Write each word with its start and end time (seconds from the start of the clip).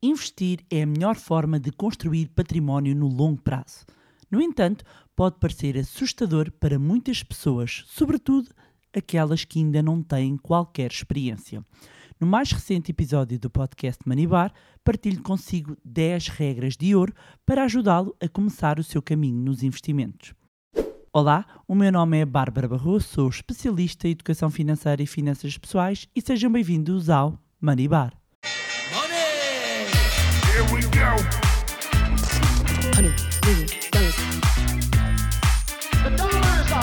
Investir 0.00 0.60
é 0.70 0.82
a 0.82 0.86
melhor 0.86 1.16
forma 1.16 1.58
de 1.58 1.72
construir 1.72 2.28
património 2.28 2.94
no 2.94 3.08
longo 3.08 3.42
prazo. 3.42 3.84
No 4.30 4.40
entanto, 4.40 4.84
pode 5.16 5.40
parecer 5.40 5.76
assustador 5.76 6.52
para 6.52 6.78
muitas 6.78 7.24
pessoas, 7.24 7.82
sobretudo 7.88 8.48
aquelas 8.96 9.44
que 9.44 9.58
ainda 9.58 9.82
não 9.82 10.00
têm 10.00 10.36
qualquer 10.36 10.92
experiência. 10.92 11.64
No 12.20 12.28
mais 12.28 12.52
recente 12.52 12.92
episódio 12.92 13.40
do 13.40 13.50
podcast 13.50 14.00
Manibar, 14.06 14.54
partilho 14.84 15.20
consigo 15.20 15.76
10 15.84 16.28
regras 16.28 16.76
de 16.76 16.94
ouro 16.94 17.12
para 17.44 17.64
ajudá-lo 17.64 18.14
a 18.22 18.28
começar 18.28 18.78
o 18.78 18.84
seu 18.84 19.02
caminho 19.02 19.42
nos 19.42 19.64
investimentos. 19.64 20.32
Olá, 21.12 21.44
o 21.66 21.74
meu 21.74 21.90
nome 21.90 22.18
é 22.18 22.24
Bárbara 22.24 22.68
Barroso, 22.68 23.08
sou 23.08 23.28
especialista 23.28 24.06
em 24.06 24.12
educação 24.12 24.48
financeira 24.48 25.02
e 25.02 25.08
finanças 25.08 25.58
pessoais 25.58 26.06
e 26.14 26.22
sejam 26.22 26.52
bem-vindos 26.52 27.10
ao 27.10 27.36
Manibar. 27.60 28.16
Here 30.58 30.66
we 30.74 30.80
go. 30.80 30.88
Dollars. 36.16 36.66
The. 36.66 36.74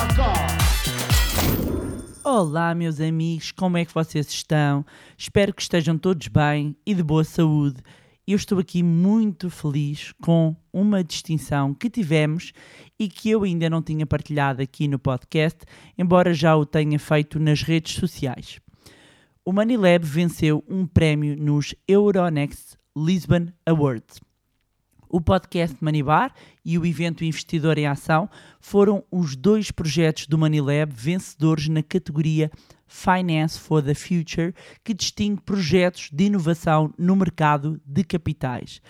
Olá, 2.24 2.74
meus 2.74 3.02
amigos, 3.02 3.52
como 3.52 3.76
é 3.76 3.84
que 3.84 3.94
vocês 3.94 4.30
estão? 4.30 4.86
Espero 5.18 5.54
que 5.54 5.62
estejam 5.62 5.98
todos 5.98 6.30
bem 6.30 6.78
e 6.86 6.94
de 6.94 7.04
boa 7.04 7.26
saúde. 7.26 7.82
Eu 8.26 8.38
estou 8.38 8.60
aqui 8.60 8.82
muito 8.82 9.50
feliz 9.50 10.14
com 10.22 10.56
uma 10.72 11.04
distinção 11.04 11.74
que 11.74 11.90
tivemos 11.90 12.54
e 12.98 13.10
que 13.10 13.30
eu 13.30 13.44
ainda 13.44 13.70
não 13.70 13.82
tinha 13.82 14.06
partilhado 14.06 14.62
aqui 14.62 14.88
no 14.88 14.98
podcast, 14.98 15.60
embora 15.98 16.34
já 16.34 16.56
o 16.56 16.66
tenha 16.66 16.98
feito 16.98 17.42
nas 17.42 17.62
redes 17.62 17.96
sociais. 17.96 18.62
O 19.44 19.52
Money 19.52 19.76
venceu 20.00 20.64
um 20.66 20.88
prémio 20.88 21.36
nos 21.36 21.76
Euronext 21.86 22.75
Lisbon 22.96 23.48
Awards. 23.66 24.22
O 25.10 25.20
podcast 25.20 25.76
Manibar 25.82 26.34
e 26.64 26.78
o 26.78 26.86
evento 26.86 27.26
Investidor 27.26 27.78
em 27.78 27.86
Ação 27.86 28.30
foram 28.60 29.04
os 29.12 29.36
dois 29.36 29.70
projetos 29.70 30.28
do 30.28 30.38
Manilab 30.38 30.94
vencedores 30.94 31.68
na 31.68 31.84
categoria 31.84 32.50
Finance 32.88 33.60
for 33.60 33.84
the 33.84 33.94
Future, 33.94 34.54
que 34.84 34.94
distingue 34.94 35.42
projetos 35.42 36.10
de 36.12 36.26
inovação 36.26 36.94
no 36.98 37.16
mercado 37.16 37.82
de 37.86 38.04
capitais. 38.04 38.82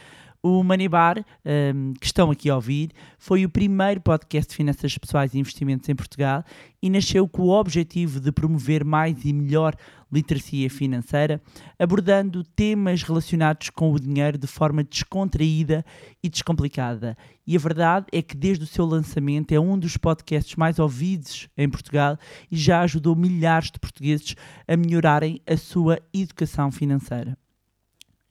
O 0.48 0.64
Manibar, 0.64 1.26
um, 1.44 1.96
que 2.00 2.06
estão 2.06 2.30
aqui 2.30 2.52
a 2.52 2.56
ouvir, 2.56 2.92
foi 3.18 3.44
o 3.44 3.50
primeiro 3.50 4.00
podcast 4.00 4.52
de 4.52 4.56
finanças 4.56 4.96
pessoais 4.96 5.34
e 5.34 5.40
investimentos 5.40 5.90
em 5.90 5.96
Portugal 5.96 6.44
e 6.80 6.88
nasceu 6.88 7.28
com 7.28 7.42
o 7.42 7.50
objetivo 7.50 8.20
de 8.20 8.32
promover 8.32 8.86
mais 8.86 9.26
e 9.26 9.34
melhor 9.34 9.76
literacia 10.14 10.70
financeira, 10.70 11.42
abordando 11.80 12.44
temas 12.44 13.02
relacionados 13.02 13.72
com 13.72 13.92
o 13.92 14.00
dinheiro 14.00 14.38
de 14.38 14.46
forma 14.46 14.84
descontraída 14.84 15.84
e 16.22 16.30
descomplicada. 16.30 17.18
E 17.48 17.56
a 17.56 17.60
verdade 17.60 18.06
é 18.12 18.22
que 18.22 18.38
desde 18.38 18.66
o 18.66 18.68
seu 18.68 18.86
lançamento 18.86 19.52
é 19.52 19.60
um 19.60 19.80
dos 19.80 19.98
podcasts 19.98 20.56
mais 20.56 20.78
ouvidos 20.78 21.50
em 21.58 21.68
Portugal 21.68 22.20
e 22.52 22.56
já 22.56 22.82
ajudou 22.82 23.16
milhares 23.16 23.72
de 23.72 23.80
portugueses 23.80 24.36
a 24.68 24.78
melhorarem 24.78 25.42
a 25.48 25.58
sua 25.58 26.00
educação 26.14 26.72
financeira. 26.72 27.36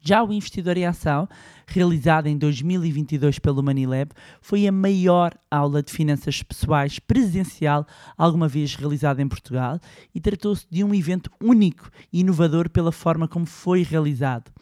Já 0.07 0.23
o 0.23 0.31
Investidor 0.35 0.77
em 0.77 0.85
Ação, 0.85 1.27
realizado 1.67 2.27
em 2.27 2.37
2022 2.37 3.39
pelo 3.39 3.63
Manilab, 3.63 4.13
foi 4.43 4.69
a 4.69 4.73
maior 4.73 5.33
aula 5.51 5.83
de 5.83 5.91
finanças 5.91 6.43
pessoais 6.43 6.99
presencial 6.99 7.87
alguma 8.15 8.47
vez 8.47 8.75
realizada 8.75 9.23
em 9.23 9.29
Portugal 9.29 9.81
e 10.15 10.21
tratou-se 10.21 10.67
de 10.71 10.85
um 10.85 10.95
evento 10.95 11.31
único 11.43 11.89
e 12.13 12.21
inovador 12.21 12.69
pela 12.69 12.93
forma 12.93 13.27
como 13.27 13.47
foi 13.47 13.83
realizado. 13.83 14.53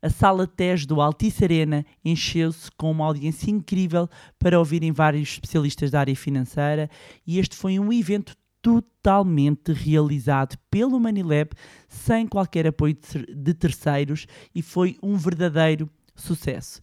A 0.00 0.08
sala 0.08 0.46
TES 0.46 0.86
do 0.86 1.00
Altice 1.00 1.42
Arena 1.42 1.84
encheu-se 2.04 2.70
com 2.76 2.92
uma 2.92 3.06
audiência 3.06 3.50
incrível 3.50 4.08
para 4.38 4.60
ouvirem 4.60 4.92
vários 4.92 5.30
especialistas 5.30 5.90
da 5.90 5.98
área 5.98 6.14
financeira 6.14 6.88
e 7.26 7.40
este 7.40 7.56
foi 7.56 7.80
um 7.80 7.92
evento 7.92 8.36
totalmente 8.64 9.74
realizado 9.74 10.56
pelo 10.70 10.98
Manilab 10.98 11.50
sem 11.86 12.26
qualquer 12.26 12.66
apoio 12.66 12.96
de 13.28 13.52
terceiros 13.52 14.26
e 14.54 14.62
foi 14.62 14.96
um 15.02 15.18
verdadeiro 15.18 15.90
sucesso. 16.16 16.80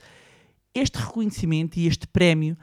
Este 0.76 1.00
reconhecimento 1.00 1.80
e 1.80 1.88
este 1.88 2.06
prémio 2.06 2.56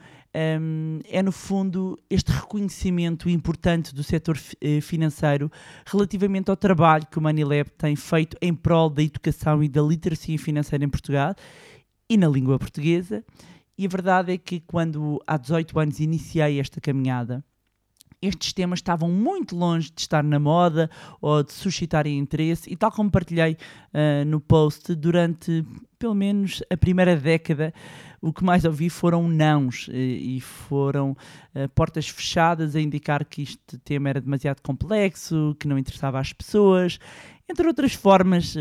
um, 0.61 0.99
é, 1.03 1.21
no 1.21 1.33
fundo, 1.33 1.99
este 2.09 2.31
reconhecimento 2.31 3.29
importante 3.29 3.93
do 3.93 4.03
setor 4.03 4.39
eh, 4.61 4.79
financeiro 4.79 5.51
relativamente 5.85 6.49
ao 6.49 6.55
trabalho 6.55 7.05
que 7.07 7.17
o 7.17 7.21
Manilab 7.21 7.69
tem 7.71 7.95
feito 7.97 8.37
em 8.41 8.53
prol 8.53 8.89
da 8.89 9.03
educação 9.03 9.61
e 9.61 9.67
da 9.67 9.81
literacia 9.81 10.39
financeira 10.39 10.85
em 10.85 10.89
Portugal 10.89 11.35
e 12.09 12.15
na 12.15 12.27
língua 12.29 12.57
portuguesa. 12.57 13.23
E 13.77 13.85
a 13.85 13.89
verdade 13.89 14.31
é 14.31 14.37
que, 14.37 14.61
quando 14.61 15.21
há 15.27 15.35
18 15.35 15.79
anos 15.79 15.99
iniciei 15.99 16.59
esta 16.59 16.79
caminhada, 16.79 17.43
estes 18.21 18.53
temas 18.53 18.79
estavam 18.79 19.09
muito 19.09 19.55
longe 19.55 19.91
de 19.91 20.01
estar 20.01 20.23
na 20.23 20.39
moda 20.39 20.89
ou 21.21 21.43
de 21.43 21.53
suscitarem 21.53 22.17
interesse, 22.17 22.71
e 22.71 22.75
tal 22.75 22.91
como 22.91 23.09
partilhei 23.09 23.53
uh, 23.53 24.25
no 24.25 24.39
post, 24.39 24.93
durante 24.95 25.65
pelo 25.97 26.13
menos 26.13 26.61
a 26.69 26.77
primeira 26.77 27.15
década, 27.15 27.73
o 28.21 28.33
que 28.33 28.43
mais 28.43 28.65
ouvi 28.65 28.89
foram 28.89 29.27
nãos 29.27 29.89
e, 29.91 30.39
foram 30.41 31.11
uh, 31.11 31.69
portas 31.75 32.07
fechadas 32.07 32.75
a 32.75 32.81
indicar 32.81 33.25
que 33.25 33.43
este 33.43 33.77
tema 33.79 34.09
era 34.09 34.21
demasiado 34.21 34.61
complexo, 34.61 35.55
que 35.59 35.67
não 35.67 35.77
interessava 35.77 36.19
às 36.19 36.33
pessoas, 36.33 36.99
entre 37.49 37.67
outras 37.67 37.93
formas 37.93 38.55
uh, 38.55 38.59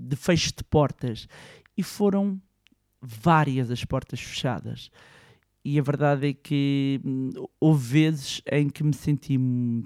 de 0.00 0.16
fecho 0.16 0.52
de 0.56 0.64
portas. 0.64 1.28
E 1.76 1.82
foram 1.82 2.40
várias 3.00 3.70
as 3.70 3.84
portas 3.84 4.20
fechadas 4.20 4.90
e 5.64 5.78
a 5.78 5.82
verdade 5.82 6.28
é 6.28 6.32
que 6.32 7.00
hum, 7.04 7.30
houve 7.60 7.92
vezes 7.92 8.42
em 8.50 8.68
que 8.68 8.82
me 8.82 8.94
senti 8.94 9.38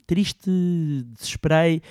triste, 0.06 0.50
desesperei, 1.12 1.82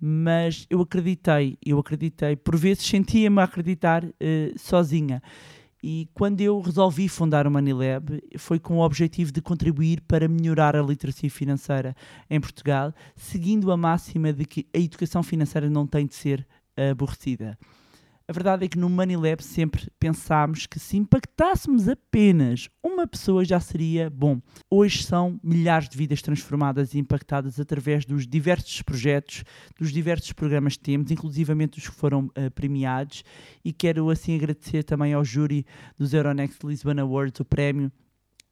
mas 0.00 0.66
eu 0.70 0.80
acreditei, 0.80 1.58
eu 1.64 1.78
acreditei. 1.78 2.36
Por 2.36 2.56
vezes 2.56 2.84
sentia-me 2.84 3.40
a 3.40 3.44
acreditar 3.44 4.04
uh, 4.04 4.12
sozinha. 4.56 5.22
E 5.82 6.08
quando 6.14 6.40
eu 6.40 6.60
resolvi 6.60 7.08
fundar 7.08 7.44
o 7.44 7.50
Manilab, 7.50 8.22
foi 8.38 8.60
com 8.60 8.78
o 8.78 8.84
objetivo 8.84 9.32
de 9.32 9.42
contribuir 9.42 10.00
para 10.02 10.28
melhorar 10.28 10.76
a 10.76 10.82
literacia 10.82 11.28
financeira 11.28 11.96
em 12.30 12.40
Portugal, 12.40 12.94
seguindo 13.16 13.72
a 13.72 13.76
máxima 13.76 14.32
de 14.32 14.44
que 14.44 14.66
a 14.72 14.78
educação 14.78 15.24
financeira 15.24 15.68
não 15.68 15.84
tem 15.84 16.06
de 16.06 16.14
ser 16.14 16.46
aborrecida. 16.76 17.58
A 18.26 18.32
verdade 18.32 18.64
é 18.64 18.68
que 18.68 18.78
no 18.78 18.88
Money 18.88 19.16
Lab 19.16 19.42
sempre 19.42 19.88
pensámos 19.98 20.66
que 20.66 20.78
se 20.78 20.96
impactássemos 20.96 21.88
apenas 21.88 22.68
uma 22.82 23.06
pessoa 23.06 23.44
já 23.44 23.58
seria 23.58 24.08
bom. 24.08 24.40
Hoje 24.70 25.02
são 25.02 25.40
milhares 25.42 25.88
de 25.88 25.96
vidas 25.96 26.22
transformadas 26.22 26.94
e 26.94 26.98
impactadas 26.98 27.58
através 27.58 28.04
dos 28.04 28.26
diversos 28.26 28.80
projetos, 28.82 29.44
dos 29.78 29.92
diversos 29.92 30.32
programas 30.32 30.76
que 30.76 30.84
temos, 30.84 31.10
inclusivamente 31.10 31.78
os 31.78 31.88
que 31.88 31.94
foram 31.94 32.26
uh, 32.26 32.50
premiados. 32.54 33.24
E 33.64 33.72
quero 33.72 34.08
assim 34.10 34.36
agradecer 34.36 34.84
também 34.84 35.12
ao 35.12 35.24
júri 35.24 35.66
dos 35.98 36.14
Euronext 36.14 36.62
Lisbon 36.64 37.00
Awards 37.00 37.40
o 37.40 37.44
prémio 37.44 37.90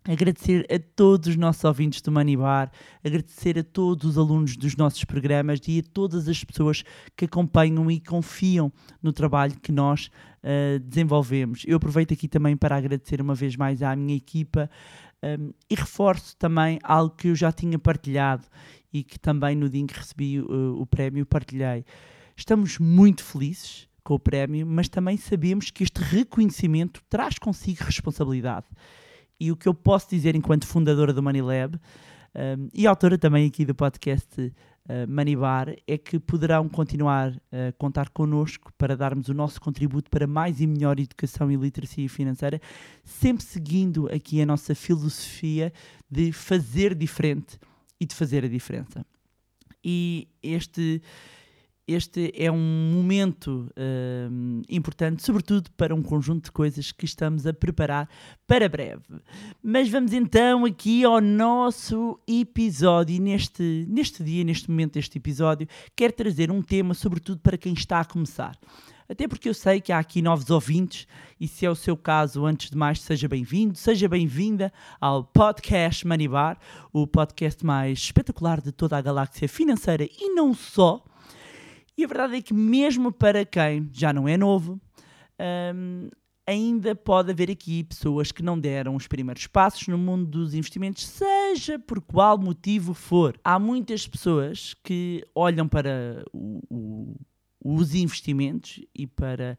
Agradecer 0.08 0.66
a 0.72 0.78
todos 0.96 1.28
os 1.28 1.36
nossos 1.36 1.62
ouvintes 1.62 2.00
do 2.00 2.10
Manibar, 2.10 2.72
agradecer 3.04 3.58
a 3.58 3.62
todos 3.62 4.08
os 4.08 4.16
alunos 4.16 4.56
dos 4.56 4.74
nossos 4.74 5.04
programas 5.04 5.60
e 5.68 5.80
a 5.80 5.82
todas 5.92 6.26
as 6.26 6.42
pessoas 6.42 6.82
que 7.14 7.26
acompanham 7.26 7.90
e 7.90 8.00
confiam 8.00 8.72
no 9.02 9.12
trabalho 9.12 9.60
que 9.60 9.70
nós 9.70 10.10
uh, 10.42 10.78
desenvolvemos. 10.78 11.64
Eu 11.66 11.76
aproveito 11.76 12.14
aqui 12.14 12.28
também 12.28 12.56
para 12.56 12.76
agradecer 12.76 13.20
uma 13.20 13.34
vez 13.34 13.56
mais 13.56 13.82
à 13.82 13.94
minha 13.94 14.16
equipa 14.16 14.70
um, 15.22 15.52
e 15.68 15.74
reforço 15.74 16.34
também 16.38 16.78
algo 16.82 17.14
que 17.14 17.28
eu 17.28 17.34
já 17.34 17.52
tinha 17.52 17.78
partilhado 17.78 18.46
e 18.90 19.04
que 19.04 19.18
também 19.18 19.54
no 19.54 19.68
dia 19.68 19.82
em 19.82 19.86
que 19.86 19.98
recebi 19.98 20.40
uh, 20.40 20.80
o 20.80 20.86
prémio 20.86 21.26
partilhei. 21.26 21.84
Estamos 22.34 22.78
muito 22.78 23.22
felizes 23.22 23.86
com 24.02 24.14
o 24.14 24.18
prémio, 24.18 24.66
mas 24.66 24.88
também 24.88 25.18
sabemos 25.18 25.70
que 25.70 25.84
este 25.84 26.00
reconhecimento 26.00 27.02
traz 27.10 27.38
consigo 27.38 27.84
responsabilidade 27.84 28.66
e 29.40 29.50
o 29.50 29.56
que 29.56 29.66
eu 29.66 29.74
posso 29.74 30.10
dizer 30.10 30.36
enquanto 30.36 30.66
fundadora 30.66 31.12
do 31.12 31.22
Money 31.22 31.42
Lab 31.42 31.80
um, 32.34 32.68
e 32.72 32.86
autora 32.86 33.18
também 33.18 33.46
aqui 33.46 33.64
do 33.64 33.74
podcast 33.74 34.40
uh, 34.40 34.52
Money 35.08 35.34
Bar 35.34 35.74
é 35.86 35.98
que 35.98 36.18
poderão 36.18 36.68
continuar 36.68 37.32
a 37.50 37.72
contar 37.76 38.10
connosco 38.10 38.72
para 38.78 38.96
darmos 38.96 39.28
o 39.28 39.34
nosso 39.34 39.60
contributo 39.60 40.08
para 40.08 40.28
mais 40.28 40.60
e 40.60 40.66
melhor 40.66 41.00
educação 41.00 41.50
e 41.50 41.56
literacia 41.56 42.08
financeira, 42.08 42.60
sempre 43.02 43.44
seguindo 43.44 44.08
aqui 44.12 44.40
a 44.40 44.46
nossa 44.46 44.76
filosofia 44.76 45.72
de 46.08 46.30
fazer 46.30 46.94
diferente 46.94 47.58
e 48.00 48.06
de 48.06 48.14
fazer 48.14 48.44
a 48.44 48.48
diferença. 48.48 49.04
E 49.84 50.28
este 50.42 51.02
este 51.86 52.32
é 52.36 52.50
um 52.50 52.92
momento 52.94 53.68
uh, 53.70 54.62
importante, 54.68 55.24
sobretudo 55.24 55.70
para 55.72 55.94
um 55.94 56.02
conjunto 56.02 56.44
de 56.44 56.52
coisas 56.52 56.92
que 56.92 57.04
estamos 57.04 57.46
a 57.46 57.52
preparar 57.52 58.08
para 58.46 58.68
breve. 58.68 59.02
Mas 59.62 59.88
vamos 59.88 60.12
então 60.12 60.64
aqui 60.64 61.04
ao 61.04 61.20
nosso 61.20 62.20
episódio. 62.28 63.16
E 63.16 63.18
neste, 63.18 63.86
neste 63.88 64.22
dia, 64.22 64.44
neste 64.44 64.70
momento 64.70 64.94
deste 64.94 65.18
episódio, 65.18 65.66
quero 65.96 66.12
trazer 66.12 66.50
um 66.50 66.62
tema, 66.62 66.94
sobretudo 66.94 67.40
para 67.40 67.58
quem 67.58 67.72
está 67.72 68.00
a 68.00 68.04
começar. 68.04 68.56
Até 69.10 69.26
porque 69.26 69.48
eu 69.48 69.54
sei 69.54 69.80
que 69.80 69.92
há 69.92 69.98
aqui 69.98 70.22
novos 70.22 70.50
ouvintes 70.50 71.04
e 71.40 71.48
se 71.48 71.66
é 71.66 71.70
o 71.70 71.74
seu 71.74 71.96
caso, 71.96 72.46
antes 72.46 72.70
de 72.70 72.76
mais, 72.76 73.00
seja 73.00 73.26
bem-vindo, 73.26 73.76
seja 73.76 74.08
bem-vinda 74.08 74.72
ao 75.00 75.24
podcast 75.24 76.06
Money 76.06 76.28
Bar, 76.28 76.56
o 76.92 77.08
podcast 77.08 77.66
mais 77.66 77.98
espetacular 77.98 78.60
de 78.60 78.70
toda 78.70 78.96
a 78.96 79.02
galáxia 79.02 79.48
financeira 79.48 80.04
e 80.04 80.32
não 80.32 80.54
só. 80.54 81.04
E 82.00 82.04
a 82.04 82.08
verdade 82.08 82.36
é 82.36 82.40
que 82.40 82.54
mesmo 82.54 83.12
para 83.12 83.44
quem 83.44 83.86
já 83.92 84.10
não 84.10 84.26
é 84.26 84.34
novo, 84.34 84.80
hum, 85.74 86.08
ainda 86.46 86.94
pode 86.94 87.30
haver 87.30 87.50
aqui 87.50 87.84
pessoas 87.84 88.32
que 88.32 88.42
não 88.42 88.58
deram 88.58 88.96
os 88.96 89.06
primeiros 89.06 89.46
passos 89.46 89.86
no 89.86 89.98
mundo 89.98 90.24
dos 90.24 90.54
investimentos, 90.54 91.06
seja 91.06 91.78
por 91.78 92.00
qual 92.00 92.38
motivo 92.38 92.94
for. 92.94 93.38
Há 93.44 93.58
muitas 93.58 94.08
pessoas 94.08 94.72
que 94.82 95.22
olham 95.34 95.68
para 95.68 96.24
o- 96.32 96.62
o- 96.70 97.16
os 97.62 97.94
investimentos 97.94 98.80
e 98.94 99.06
para 99.06 99.58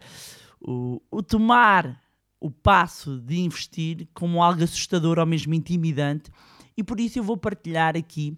o, 0.60 1.00
o 1.12 1.22
tomar 1.22 2.02
o 2.40 2.50
passo 2.50 3.20
de 3.20 3.38
investir 3.40 4.08
como 4.16 4.42
algo 4.42 4.64
assustador 4.64 5.20
ou 5.20 5.28
mesmo 5.28 5.54
intimidante, 5.54 6.32
e 6.76 6.84
por 6.84 7.00
isso 7.00 7.20
eu 7.20 7.24
vou 7.24 7.38
partilhar 7.38 7.96
aqui 7.96 8.36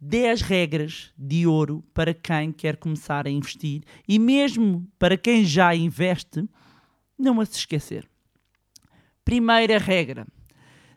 10 0.00 0.42
regras 0.42 1.12
de 1.16 1.46
ouro 1.46 1.84
para 1.94 2.12
quem 2.12 2.52
quer 2.52 2.76
começar 2.76 3.26
a 3.26 3.30
investir 3.30 3.82
e 4.06 4.18
mesmo 4.18 4.86
para 4.98 5.16
quem 5.16 5.44
já 5.44 5.74
investe, 5.74 6.48
não 7.18 7.40
a 7.40 7.46
se 7.46 7.58
esquecer. 7.58 8.08
Primeira 9.24 9.78
regra: 9.78 10.26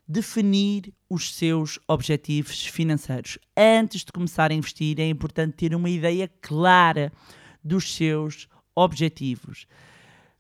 definir 0.08 0.94
os 1.10 1.34
seus 1.34 1.80
objetivos 1.88 2.66
financeiros. 2.66 3.38
Antes 3.56 4.04
de 4.04 4.12
começar 4.12 4.52
a 4.52 4.54
investir, 4.54 5.00
é 5.00 5.08
importante 5.08 5.56
ter 5.56 5.76
uma 5.76 5.90
ideia 5.90 6.30
clara 6.42 7.12
dos 7.64 7.96
seus 7.96 8.48
objetivos. 8.76 9.66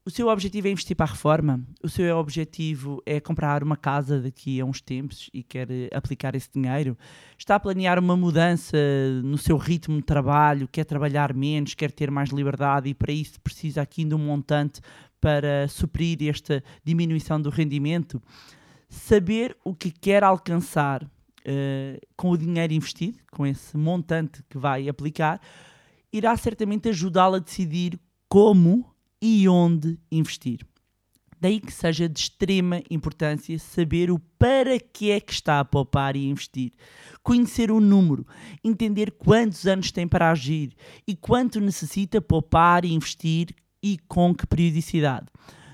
O 0.07 0.09
seu 0.09 0.29
objetivo 0.29 0.69
é 0.69 0.71
investir 0.71 0.95
para 0.95 1.05
a 1.05 1.09
reforma? 1.09 1.61
O 1.83 1.89
seu 1.89 2.15
objetivo 2.15 3.03
é 3.05 3.19
comprar 3.19 3.61
uma 3.61 3.75
casa 3.75 4.21
daqui 4.21 4.57
a 4.61 4.63
uns 4.63 4.79
tempos 4.79 5.29
e 5.33 5.43
quer 5.43 5.69
eh, 5.69 5.89
aplicar 5.93 6.33
esse 6.33 6.49
dinheiro? 6.49 6.97
Está 7.37 7.55
a 7.55 7.59
planear 7.59 7.99
uma 7.99 8.15
mudança 8.15 8.77
no 9.21 9.37
seu 9.37 9.57
ritmo 9.57 9.97
de 9.97 10.03
trabalho? 10.03 10.65
Quer 10.71 10.85
trabalhar 10.85 11.33
menos? 11.33 11.73
Quer 11.73 11.91
ter 11.91 12.09
mais 12.09 12.29
liberdade? 12.29 12.87
E 12.87 12.93
para 12.93 13.11
isso 13.11 13.37
precisa 13.41 13.81
aqui 13.81 14.05
de 14.05 14.15
um 14.15 14.17
montante 14.17 14.79
para 15.19 15.67
suprir 15.67 16.17
esta 16.29 16.63
diminuição 16.85 17.41
do 17.41 17.49
rendimento? 17.49 18.23
Saber 18.87 19.57
o 19.61 19.75
que 19.75 19.91
quer 19.91 20.23
alcançar 20.23 21.05
eh, 21.43 21.99
com 22.15 22.29
o 22.29 22.37
dinheiro 22.37 22.71
investido, 22.71 23.17
com 23.29 23.45
esse 23.45 23.75
montante 23.75 24.41
que 24.49 24.57
vai 24.57 24.87
aplicar, 24.87 25.41
irá 26.13 26.37
certamente 26.37 26.87
ajudá-lo 26.87 27.35
a 27.35 27.39
decidir 27.39 27.99
como 28.29 28.85
e 29.21 29.47
onde 29.47 29.99
investir. 30.11 30.59
Daí 31.39 31.59
que 31.59 31.71
seja 31.71 32.09
de 32.09 32.19
extrema 32.19 32.81
importância 32.89 33.59
saber 33.59 34.09
o 34.09 34.17
para 34.39 34.79
que 34.79 35.11
é 35.11 35.19
que 35.19 35.31
está 35.31 35.59
a 35.59 35.65
poupar 35.65 36.15
e 36.15 36.27
investir, 36.27 36.73
conhecer 37.21 37.71
o 37.71 37.79
número, 37.79 38.25
entender 38.63 39.11
quantos 39.11 39.67
anos 39.67 39.91
tem 39.91 40.07
para 40.07 40.31
agir 40.31 40.73
e 41.07 41.15
quanto 41.15 41.59
necessita 41.59 42.19
poupar 42.19 42.83
e 42.83 42.93
investir 42.93 43.55
e 43.83 43.99
com 44.07 44.33
que 44.33 44.47
periodicidade. 44.47 45.27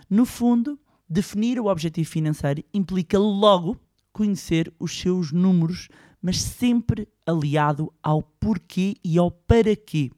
No 0.10 0.26
fundo, 0.26 0.78
definir 1.10 1.60
o 1.60 1.68
objetivo 1.68 2.10
financeiro 2.10 2.62
implica 2.74 3.18
logo 3.18 3.80
conhecer 4.12 4.72
os 4.78 5.00
seus 5.00 5.32
números, 5.32 5.88
mas 6.22 6.42
sempre 6.42 7.08
aliado 7.26 7.92
ao 8.04 8.22
porquê 8.22 8.96
e 9.04 9.18
ao 9.18 9.32
para 9.32 9.76
quê. 9.76 10.12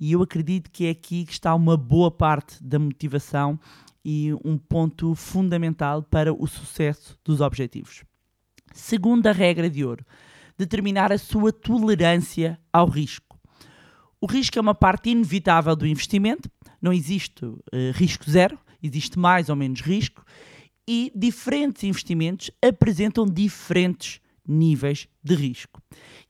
E 0.00 0.12
eu 0.12 0.22
acredito 0.22 0.70
que 0.70 0.86
é 0.86 0.90
aqui 0.90 1.26
que 1.26 1.32
está 1.32 1.54
uma 1.54 1.76
boa 1.76 2.10
parte 2.10 2.62
da 2.64 2.78
motivação 2.78 3.60
e 4.02 4.32
um 4.42 4.56
ponto 4.56 5.14
fundamental 5.14 6.02
para 6.02 6.32
o 6.32 6.46
sucesso 6.46 7.18
dos 7.22 7.42
objetivos. 7.42 8.02
Segunda 8.72 9.30
regra 9.30 9.68
de 9.68 9.84
ouro: 9.84 10.04
determinar 10.56 11.12
a 11.12 11.18
sua 11.18 11.52
tolerância 11.52 12.58
ao 12.72 12.88
risco. 12.88 13.38
O 14.18 14.26
risco 14.26 14.58
é 14.58 14.60
uma 14.60 14.74
parte 14.74 15.10
inevitável 15.10 15.76
do 15.76 15.86
investimento, 15.86 16.50
não 16.80 16.92
existe 16.92 17.44
eh, 17.72 17.90
risco 17.94 18.30
zero, 18.30 18.58
existe 18.82 19.18
mais 19.18 19.48
ou 19.48 19.56
menos 19.56 19.80
risco, 19.80 20.24
e 20.88 21.12
diferentes 21.14 21.84
investimentos 21.84 22.50
apresentam 22.62 23.26
diferentes 23.26 24.20
níveis 24.46 25.08
de 25.22 25.34
risco. 25.34 25.80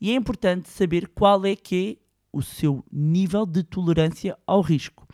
E 0.01 0.11
é 0.11 0.15
importante 0.15 0.69
saber 0.69 1.09
qual 1.09 1.45
é 1.45 1.57
que 1.57 1.99
é 1.99 2.10
o 2.33 2.43
seu 2.43 2.85
nível 2.91 3.45
de 3.45 3.63
tolerância 3.63 4.37
ao 4.47 4.61
risco. 4.61 5.07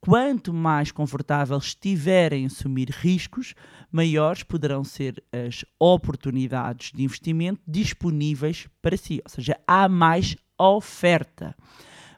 Quanto 0.00 0.54
mais 0.54 0.92
confortável 0.92 1.58
estiver 1.58 2.32
em 2.32 2.46
assumir 2.46 2.90
riscos, 2.90 3.54
maiores 3.90 4.42
poderão 4.44 4.84
ser 4.84 5.22
as 5.32 5.64
oportunidades 5.78 6.92
de 6.92 7.02
investimento 7.02 7.60
disponíveis 7.66 8.68
para 8.80 8.96
si, 8.96 9.20
ou 9.24 9.30
seja, 9.30 9.58
há 9.66 9.88
mais 9.88 10.36
oferta. 10.58 11.54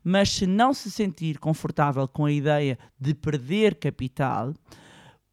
Mas 0.04 0.30
se 0.30 0.46
não 0.46 0.74
se 0.74 0.90
sentir 0.90 1.38
confortável 1.38 2.06
com 2.06 2.24
a 2.26 2.32
ideia 2.32 2.78
de 2.98 3.14
perder 3.14 3.74
capital, 3.74 4.54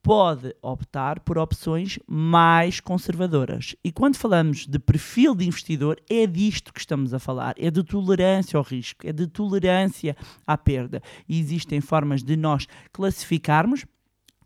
pode 0.07 0.55
optar 0.61 1.19
por 1.19 1.37
opções 1.37 1.99
mais 2.07 2.79
conservadoras. 2.79 3.75
E 3.83 3.91
quando 3.91 4.15
falamos 4.15 4.65
de 4.65 4.79
perfil 4.79 5.35
de 5.35 5.45
investidor, 5.45 5.99
é 6.09 6.25
disto 6.25 6.71
que 6.71 6.79
estamos 6.79 7.13
a 7.13 7.19
falar: 7.19 7.55
é 7.57 7.69
de 7.69 7.83
tolerância 7.83 8.55
ao 8.55 8.63
risco, 8.63 9.05
é 9.05 9.11
de 9.11 9.27
tolerância 9.27 10.15
à 10.47 10.57
perda. 10.57 11.03
E 11.27 11.37
existem 11.37 11.81
formas 11.81 12.23
de 12.23 12.37
nós 12.37 12.69
classificarmos. 12.93 13.85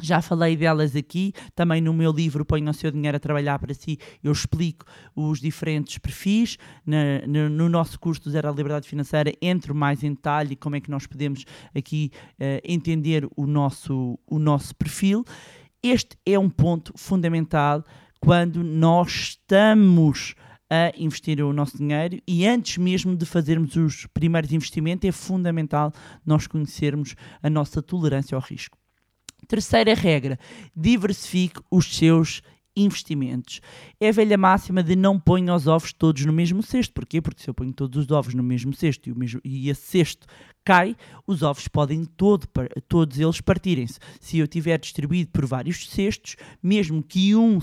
Já 0.02 0.22
falei 0.22 0.56
delas 0.58 0.96
aqui, 0.96 1.32
também 1.56 1.80
no 1.80 1.94
meu 1.94 2.12
livro 2.12 2.44
Ponha 2.44 2.70
o 2.72 2.74
seu 2.74 2.90
dinheiro 2.92 3.18
a 3.18 3.20
trabalhar 3.20 3.60
para 3.60 3.74
si, 3.74 3.98
eu 4.24 4.32
explico 4.32 4.86
os 5.16 5.40
diferentes 5.40 5.98
perfis. 5.98 6.58
Na- 6.86 7.26
no, 7.28 7.50
no 7.50 7.70
nosso 7.70 8.00
curso 8.00 8.24
do 8.24 8.32
Zero 8.32 8.50
à 8.50 8.52
Liberdade 8.52 8.88
Financeira, 8.88 9.32
entro 9.42 9.76
mais 9.76 10.04
em 10.04 10.14
detalhe 10.14 10.56
como 10.56 10.76
é 10.76 10.82
que 10.82 10.90
nós 10.90 11.06
podemos 11.06 11.46
aqui 11.76 12.12
eh, 12.40 12.62
entender 12.66 13.28
o 13.36 13.46
nosso, 13.46 14.18
o 14.28 14.40
nosso 14.40 14.76
perfil. 14.76 15.24
Este 15.84 16.18
é 16.26 16.38
um 16.38 16.50
ponto 16.50 16.94
fundamental 16.96 17.84
quando 18.20 18.64
nós 18.64 19.12
estamos 19.12 20.36
a 20.70 20.92
investir 20.98 21.42
o 21.44 21.52
nosso 21.52 21.78
dinheiro 21.78 22.18
e 22.26 22.48
antes 22.48 22.78
mesmo 22.78 23.16
de 23.16 23.26
fazermos 23.26 23.76
os 23.76 24.08
primeiros 24.14 24.52
investimentos 24.54 25.08
é 25.08 25.12
fundamental 25.12 25.92
nós 26.26 26.48
conhecermos 26.48 27.14
a 27.44 27.50
nossa 27.50 27.82
tolerância 27.82 28.36
ao 28.36 28.42
risco. 28.42 28.81
Terceira 29.48 29.94
regra: 29.94 30.40
diversifique 30.76 31.60
os 31.70 31.96
seus 31.96 32.42
investimentos. 32.74 33.60
É 34.00 34.10
a 34.10 34.12
velha 34.14 34.38
máxima 34.38 34.82
de 34.82 34.96
não 34.96 35.20
ponha 35.20 35.54
os 35.54 35.68
ovos 35.68 35.92
todos 35.92 36.26
no 36.26 36.32
mesmo 36.32 36.64
cesto. 36.64 36.94
Porquê? 36.94 37.22
Porque 37.22 37.42
se 37.42 37.50
eu 37.50 37.54
ponho 37.54 37.74
todos 37.74 38.06
os 38.06 38.12
ovos 38.12 38.34
no 38.34 38.42
mesmo 38.42 38.74
cesto 38.74 39.10
e, 39.10 39.12
o 39.12 39.18
mesmo, 39.18 39.42
e 39.44 39.70
esse 39.70 39.82
cesto 39.82 40.26
cai, 40.64 40.96
os 41.28 41.42
ovos 41.42 41.68
podem 41.68 42.06
todo, 42.06 42.48
todos 42.88 43.20
eles 43.20 43.42
partirem-se. 43.42 44.00
Se 44.22 44.38
eu 44.38 44.48
tiver 44.48 44.80
distribuído 44.80 45.32
por 45.32 45.46
vários 45.46 45.90
cestos, 45.90 46.38
mesmo 46.64 47.04
que 47.04 47.36
um, 47.36 47.60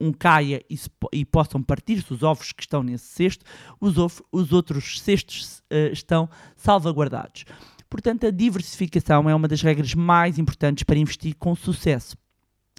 um 0.00 0.12
caia 0.12 0.62
e, 0.70 0.76
se 0.76 0.88
e 1.12 1.24
possam 1.24 1.60
partir-se 1.60 2.12
os 2.12 2.22
ovos 2.22 2.52
que 2.52 2.62
estão 2.62 2.82
nesse 2.82 3.06
cesto, 3.06 3.44
os, 3.80 3.98
ovo- 3.98 4.24
os 4.30 4.52
outros 4.52 5.00
cestos 5.00 5.62
eh, 5.68 5.90
estão 5.92 6.28
salvaguardados. 6.54 7.44
Portanto, 7.94 8.26
a 8.26 8.30
diversificação 8.32 9.30
é 9.30 9.34
uma 9.36 9.46
das 9.46 9.62
regras 9.62 9.94
mais 9.94 10.36
importantes 10.36 10.82
para 10.82 10.98
investir 10.98 11.32
com 11.36 11.54
sucesso. 11.54 12.16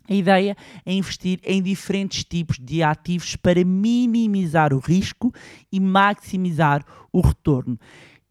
A 0.10 0.13
ideia 0.13 0.57
é 0.86 0.91
investir 0.91 1.39
em 1.41 1.63
diferentes 1.63 2.25
tipos 2.25 2.60
de 2.60 2.84
ativos 2.84 3.38
para 3.38 3.63
minimizar 3.63 4.74
o 4.74 4.77
risco 4.77 5.34
e 5.72 5.79
maximizar 5.79 6.86
o 7.13 7.22
retorno. 7.22 7.79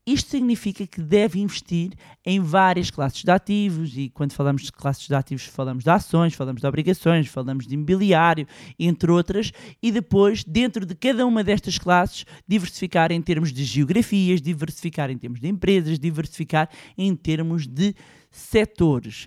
Isto 0.06 0.32
significa 0.32 0.86
que 0.86 1.00
deve 1.00 1.40
investir 1.40 1.92
em 2.26 2.38
várias 2.38 2.90
classes 2.90 3.22
de 3.24 3.30
ativos, 3.30 3.96
e 3.96 4.10
quando 4.10 4.32
falamos 4.32 4.64
de 4.64 4.70
classes 4.72 5.06
de 5.08 5.14
ativos, 5.14 5.46
falamos 5.46 5.82
de 5.82 5.88
ações, 5.88 6.34
falamos 6.34 6.60
de 6.60 6.66
obrigações, 6.66 7.26
falamos 7.26 7.66
de 7.66 7.72
imobiliário, 7.74 8.46
entre 8.78 9.10
outras, 9.10 9.50
e 9.82 9.90
depois, 9.90 10.44
dentro 10.44 10.84
de 10.84 10.94
cada 10.94 11.24
uma 11.26 11.42
destas 11.42 11.78
classes, 11.78 12.26
diversificar 12.46 13.10
em 13.12 13.22
termos 13.22 13.50
de 13.50 13.64
geografias, 13.64 14.42
diversificar 14.42 15.10
em 15.10 15.16
termos 15.16 15.40
de 15.40 15.48
empresas, 15.48 15.98
diversificar 15.98 16.68
em 16.98 17.16
termos 17.16 17.66
de 17.66 17.94
setores. 18.30 19.26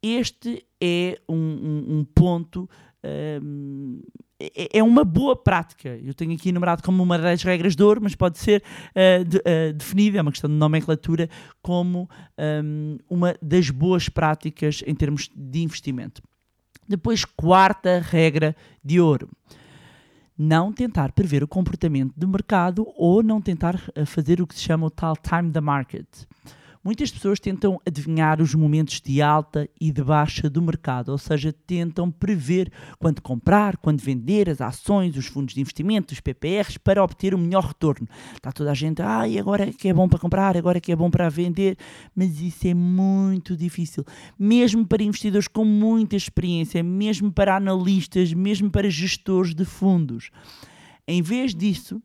Este 0.00 0.64
é 0.80 1.18
um, 1.28 1.34
um- 1.34 1.98
um 1.98 2.04
ponto, 2.04 2.68
hum, 3.42 4.00
é, 4.40 4.78
é 4.78 4.82
uma 4.82 5.04
boa 5.04 5.36
prática. 5.36 5.88
Eu 6.02 6.14
tenho 6.14 6.32
aqui 6.32 6.48
enumerado 6.48 6.82
como 6.82 7.02
uma 7.02 7.18
das 7.18 7.42
regras 7.42 7.76
de 7.76 7.82
ouro, 7.82 8.00
mas 8.02 8.14
pode 8.14 8.38
ser 8.38 8.62
uh, 8.90 9.24
de- 9.24 9.38
uh, 9.38 9.72
definida, 9.72 10.18
é 10.18 10.22
uma 10.22 10.32
questão 10.32 10.50
de 10.50 10.56
nomenclatura, 10.56 11.28
como 11.62 12.08
hum, 12.64 12.98
uma 13.08 13.36
das 13.40 13.70
boas 13.70 14.08
práticas 14.08 14.82
em 14.86 14.94
termos 14.94 15.30
de 15.34 15.62
investimento. 15.62 16.22
Depois, 16.88 17.24
quarta 17.24 18.00
regra 18.00 18.54
de 18.84 19.00
ouro. 19.00 19.28
Não 20.36 20.72
tentar 20.72 21.12
prever 21.12 21.44
o 21.44 21.48
comportamento 21.48 22.12
do 22.16 22.26
mercado 22.26 22.86
ou 22.96 23.22
não 23.22 23.40
tentar 23.40 23.76
uh, 23.76 24.04
fazer 24.04 24.40
o 24.40 24.46
que 24.46 24.54
se 24.54 24.62
chama 24.62 24.86
o 24.86 24.90
tal 24.90 25.16
time 25.16 25.50
the 25.52 25.60
market. 25.60 26.06
Muitas 26.84 27.10
pessoas 27.10 27.40
tentam 27.40 27.80
adivinhar 27.86 28.42
os 28.42 28.54
momentos 28.54 29.00
de 29.00 29.22
alta 29.22 29.66
e 29.80 29.90
de 29.90 30.04
baixa 30.04 30.50
do 30.50 30.60
mercado, 30.60 31.12
ou 31.12 31.16
seja, 31.16 31.50
tentam 31.50 32.10
prever 32.10 32.70
quando 32.98 33.22
comprar, 33.22 33.78
quando 33.78 34.02
vender 34.02 34.50
as 34.50 34.60
ações, 34.60 35.16
os 35.16 35.24
fundos 35.24 35.54
de 35.54 35.62
investimento, 35.62 36.12
os 36.12 36.20
PPRs, 36.20 36.76
para 36.76 37.02
obter 37.02 37.34
o 37.34 37.38
melhor 37.38 37.68
retorno. 37.68 38.06
Está 38.34 38.52
toda 38.52 38.70
a 38.70 38.74
gente, 38.74 39.00
ah, 39.00 39.26
e 39.26 39.38
agora 39.38 39.70
é 39.70 39.72
que 39.72 39.88
é 39.88 39.94
bom 39.94 40.06
para 40.06 40.18
comprar, 40.18 40.58
agora 40.58 40.76
é 40.76 40.80
que 40.80 40.92
é 40.92 40.96
bom 40.96 41.10
para 41.10 41.30
vender, 41.30 41.78
mas 42.14 42.38
isso 42.42 42.68
é 42.68 42.74
muito 42.74 43.56
difícil. 43.56 44.04
Mesmo 44.38 44.86
para 44.86 45.02
investidores 45.02 45.48
com 45.48 45.64
muita 45.64 46.16
experiência, 46.16 46.82
mesmo 46.82 47.32
para 47.32 47.56
analistas, 47.56 48.34
mesmo 48.34 48.70
para 48.70 48.90
gestores 48.90 49.54
de 49.54 49.64
fundos. 49.64 50.30
Em 51.08 51.22
vez 51.22 51.54
disso, 51.54 51.98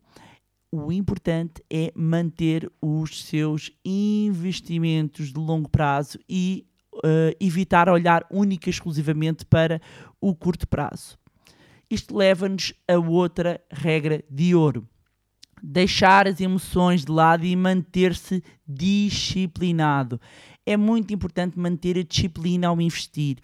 o 0.72 0.92
importante 0.92 1.64
é 1.68 1.92
manter 1.94 2.70
os 2.80 3.24
seus 3.24 3.72
investimentos 3.84 5.32
de 5.32 5.38
longo 5.38 5.68
prazo 5.68 6.18
e 6.28 6.66
uh, 6.94 7.34
evitar 7.40 7.88
olhar 7.88 8.24
única 8.30 8.68
e 8.68 8.70
exclusivamente 8.70 9.44
para 9.44 9.80
o 10.20 10.34
curto 10.34 10.68
prazo. 10.68 11.18
Isto 11.90 12.16
leva-nos 12.16 12.72
a 12.86 12.98
outra 12.98 13.60
regra 13.70 14.24
de 14.30 14.54
ouro. 14.54 14.88
Deixar 15.60 16.28
as 16.28 16.40
emoções 16.40 17.04
de 17.04 17.10
lado 17.10 17.44
e 17.44 17.54
manter-se 17.56 18.42
disciplinado. 18.66 20.20
É 20.64 20.76
muito 20.76 21.12
importante 21.12 21.58
manter 21.58 21.98
a 21.98 22.04
disciplina 22.04 22.68
ao 22.68 22.80
investir. 22.80 23.38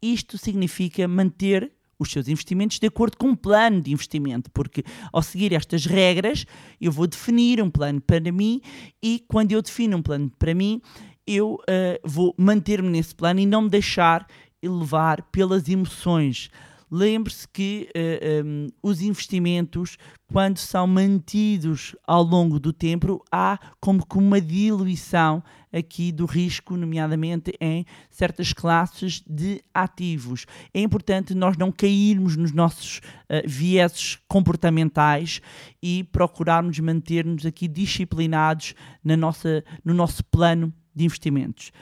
Isto 0.00 0.38
significa 0.38 1.06
manter 1.06 1.70
os 2.02 2.10
seus 2.10 2.28
investimentos 2.28 2.78
de 2.78 2.86
acordo 2.86 3.16
com 3.16 3.28
um 3.28 3.36
plano 3.36 3.80
de 3.80 3.92
investimento, 3.92 4.50
porque 4.50 4.84
ao 5.12 5.22
seguir 5.22 5.52
estas 5.52 5.86
regras, 5.86 6.44
eu 6.80 6.92
vou 6.92 7.06
definir 7.06 7.62
um 7.62 7.70
plano 7.70 8.00
para 8.00 8.20
mim 8.30 8.60
e 9.02 9.24
quando 9.28 9.52
eu 9.52 9.62
defino 9.62 9.96
um 9.96 10.02
plano 10.02 10.30
para 10.38 10.54
mim, 10.54 10.80
eu 11.26 11.54
uh, 11.54 11.98
vou 12.04 12.34
manter-me 12.36 12.88
nesse 12.88 13.14
plano 13.14 13.40
e 13.40 13.46
não 13.46 13.62
me 13.62 13.70
deixar 13.70 14.26
levar 14.62 15.22
pelas 15.30 15.68
emoções. 15.68 16.50
Lembre-se 16.94 17.48
que 17.48 17.88
uh, 17.88 17.90
eh, 17.96 18.42
um, 18.44 18.68
os 18.82 19.00
investimentos, 19.00 19.96
quando 20.30 20.58
são 20.58 20.86
mantidos 20.86 21.96
ao 22.06 22.22
longo 22.22 22.60
do 22.60 22.70
tempo, 22.70 23.24
há 23.32 23.58
como 23.80 24.06
que 24.06 24.18
uma 24.18 24.38
diluição 24.38 25.42
aqui 25.72 26.12
do 26.12 26.26
risco, 26.26 26.76
nomeadamente 26.76 27.54
em 27.58 27.86
certas 28.10 28.52
classes 28.52 29.22
de 29.26 29.64
ativos. 29.72 30.44
É 30.74 30.82
importante 30.82 31.34
nós 31.34 31.56
não 31.56 31.72
cairmos 31.72 32.36
nos 32.36 32.52
nossos 32.52 32.98
uh, 32.98 33.40
vieses 33.46 34.18
comportamentais 34.28 35.40
e 35.82 36.04
procurarmos 36.04 36.78
manter-nos 36.78 37.46
aqui 37.46 37.68
disciplinados 37.68 38.74
na 39.02 39.16
nossa, 39.16 39.64
no 39.82 39.94
nosso 39.94 40.22
plano 40.26 40.70
de 40.94 41.06
investimentos. 41.06 41.72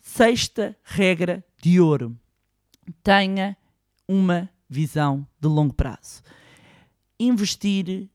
Sexta 0.00 0.76
regra 0.82 1.44
de 1.62 1.78
ouro: 1.78 2.16
tenha 3.04 3.56
uma 4.12 4.50
visão 4.68 5.26
de 5.40 5.48
longo 5.48 5.72
prazo. 5.72 6.22
Investir 7.18 8.10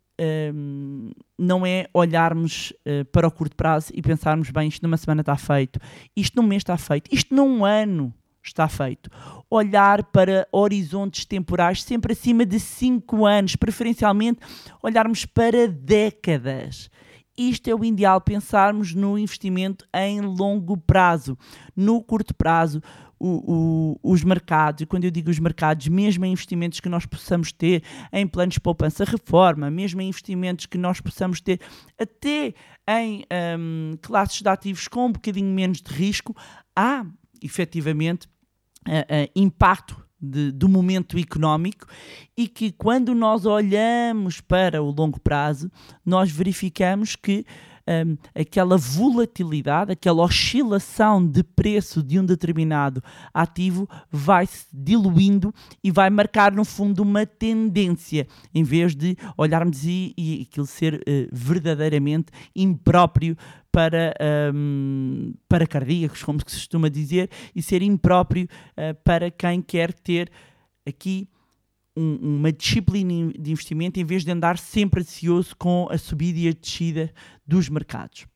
um, 0.54 1.12
não 1.38 1.66
é 1.66 1.88
olharmos 1.94 2.72
uh, 2.86 3.06
para 3.06 3.28
o 3.28 3.32
curto 3.32 3.56
prazo 3.56 3.92
e 3.94 4.02
pensarmos, 4.02 4.50
bem, 4.52 4.68
isto 4.68 4.84
numa 4.84 4.98
semana 4.98 5.22
está 5.22 5.36
feito, 5.36 5.80
isto 6.16 6.40
num 6.40 6.48
mês 6.48 6.62
está 6.62 6.78
feito, 6.78 7.10
isto 7.12 7.34
num 7.34 7.66
ano 7.66 8.14
está 8.44 8.68
feito. 8.68 9.10
Olhar 9.50 10.04
para 10.06 10.48
horizontes 10.52 11.26
temporais 11.26 11.84
sempre 11.84 12.14
acima 12.14 12.46
de 12.46 12.60
5 12.60 13.26
anos, 13.26 13.56
preferencialmente 13.56 14.40
olharmos 14.82 15.26
para 15.26 15.68
décadas. 15.68 16.90
Isto 17.38 17.70
é 17.70 17.76
o 17.76 17.86
ideal, 17.86 18.20
pensarmos 18.20 18.96
no 18.96 19.18
investimento 19.18 19.86
em 19.94 20.22
longo 20.22 20.76
prazo. 20.76 21.38
No 21.76 22.02
curto 22.02 22.34
prazo, 22.34 22.82
o, 23.20 23.98
o, 24.04 24.12
os 24.14 24.24
mercados, 24.24 24.82
e 24.82 24.86
quando 24.86 25.06
eu 25.06 25.12
digo 25.12 25.30
os 25.30 25.40
mercados, 25.40 25.88
mesmo 25.88 26.26
em 26.26 26.32
investimentos 26.32 26.80
que 26.80 26.90
nós 26.90 27.06
possamos 27.06 27.52
ter 27.52 27.84
em 28.12 28.28
planos 28.28 28.56
de 28.56 28.62
poupança 28.62 29.04
reforma, 29.04 29.70
mesmo 29.72 30.02
em 30.02 30.10
investimentos 30.10 30.66
que 30.66 30.78
nós 30.78 31.02
possamos 31.02 31.42
ter 31.42 31.60
até 32.00 32.54
em 32.88 33.26
um, 33.60 33.98
classes 34.02 34.42
de 34.42 34.50
ativos 34.50 34.88
com 34.88 35.08
um 35.08 35.12
bocadinho 35.12 35.54
menos 35.54 35.82
de 35.82 35.92
risco, 35.92 36.36
há 36.76 37.06
efetivamente 37.42 38.28
uh, 38.88 39.26
uh, 39.26 39.32
impacto 39.36 40.06
de, 40.20 40.52
do 40.52 40.68
momento 40.68 41.18
económico 41.18 41.86
e 42.36 42.48
que 42.48 42.72
quando 42.72 43.14
nós 43.14 43.46
olhamos 43.46 44.42
para 44.42 44.82
o 44.82 44.92
longo 44.92 45.20
prazo, 45.20 45.72
nós 46.06 46.32
verificamos 46.32 47.16
que 47.16 47.46
um, 47.88 48.18
aquela 48.36 48.78
volatilidade, 48.78 49.92
aquela 49.92 50.24
oscilação 50.24 51.26
de 51.26 51.44
preço 51.44 52.04
de 52.04 52.20
um 52.20 52.26
determinado 52.26 53.02
ativo 53.34 53.88
vai 54.12 54.46
se 54.46 54.66
diluindo 54.74 55.54
e 55.84 55.92
vai 55.92 56.10
marcar, 56.10 56.52
no 56.52 56.66
fundo, 56.66 57.02
uma 57.02 57.26
tendência, 57.26 58.28
em 58.54 58.64
vez 58.64 58.96
de 58.96 59.16
olharmos 59.38 59.84
e, 59.84 60.14
e 60.18 60.48
aquilo 60.50 60.66
ser 60.66 60.96
uh, 60.96 61.30
verdadeiramente 61.32 62.32
impróprio 62.56 63.38
para, 63.72 64.14
um, 64.54 65.34
para 65.48 65.68
cardíacos, 65.68 66.24
como 66.24 66.40
se 66.40 66.46
costuma 66.46 66.90
dizer, 66.90 67.30
e 67.56 67.62
ser 67.62 67.82
impróprio 67.82 68.48
uh, 68.72 68.96
para 69.04 69.30
quem 69.30 69.62
quer 69.62 69.94
ter 69.94 70.32
aqui 70.86 71.30
um, 71.98 72.38
uma 72.38 72.52
disciplina 72.52 73.34
de 73.34 73.52
investimento 73.52 74.00
em 74.00 74.06
vez 74.06 74.24
de 74.24 74.32
andar 74.32 74.60
sempre 74.60 75.02
ansioso 75.02 75.56
com 75.58 75.88
a 75.90 75.98
subida 75.98 76.38
e 76.38 76.48
a 76.48 76.54
descida 76.54 77.12
dos 77.46 77.68
mercados. 77.68 78.28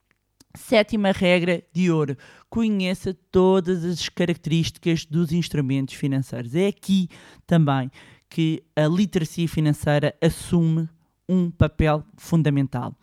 Sétima 0.56 1.12
regra 1.12 1.63
de 1.72 1.91
ouro: 1.91 2.18
conheça 2.50 3.15
todas 3.32 3.86
as 3.86 4.10
características 4.10 5.06
dos 5.06 5.32
instrumentos 5.32 5.94
financeiros. 5.94 6.56
É 6.56 6.68
aqui 6.68 7.08
também 7.46 7.91
que 8.27 8.63
a 8.75 8.88
literacia 8.88 9.48
financeira 9.48 10.15
assume 10.22 10.89
um 11.30 11.51
papel 11.51 12.03
fundamental. 12.18 12.96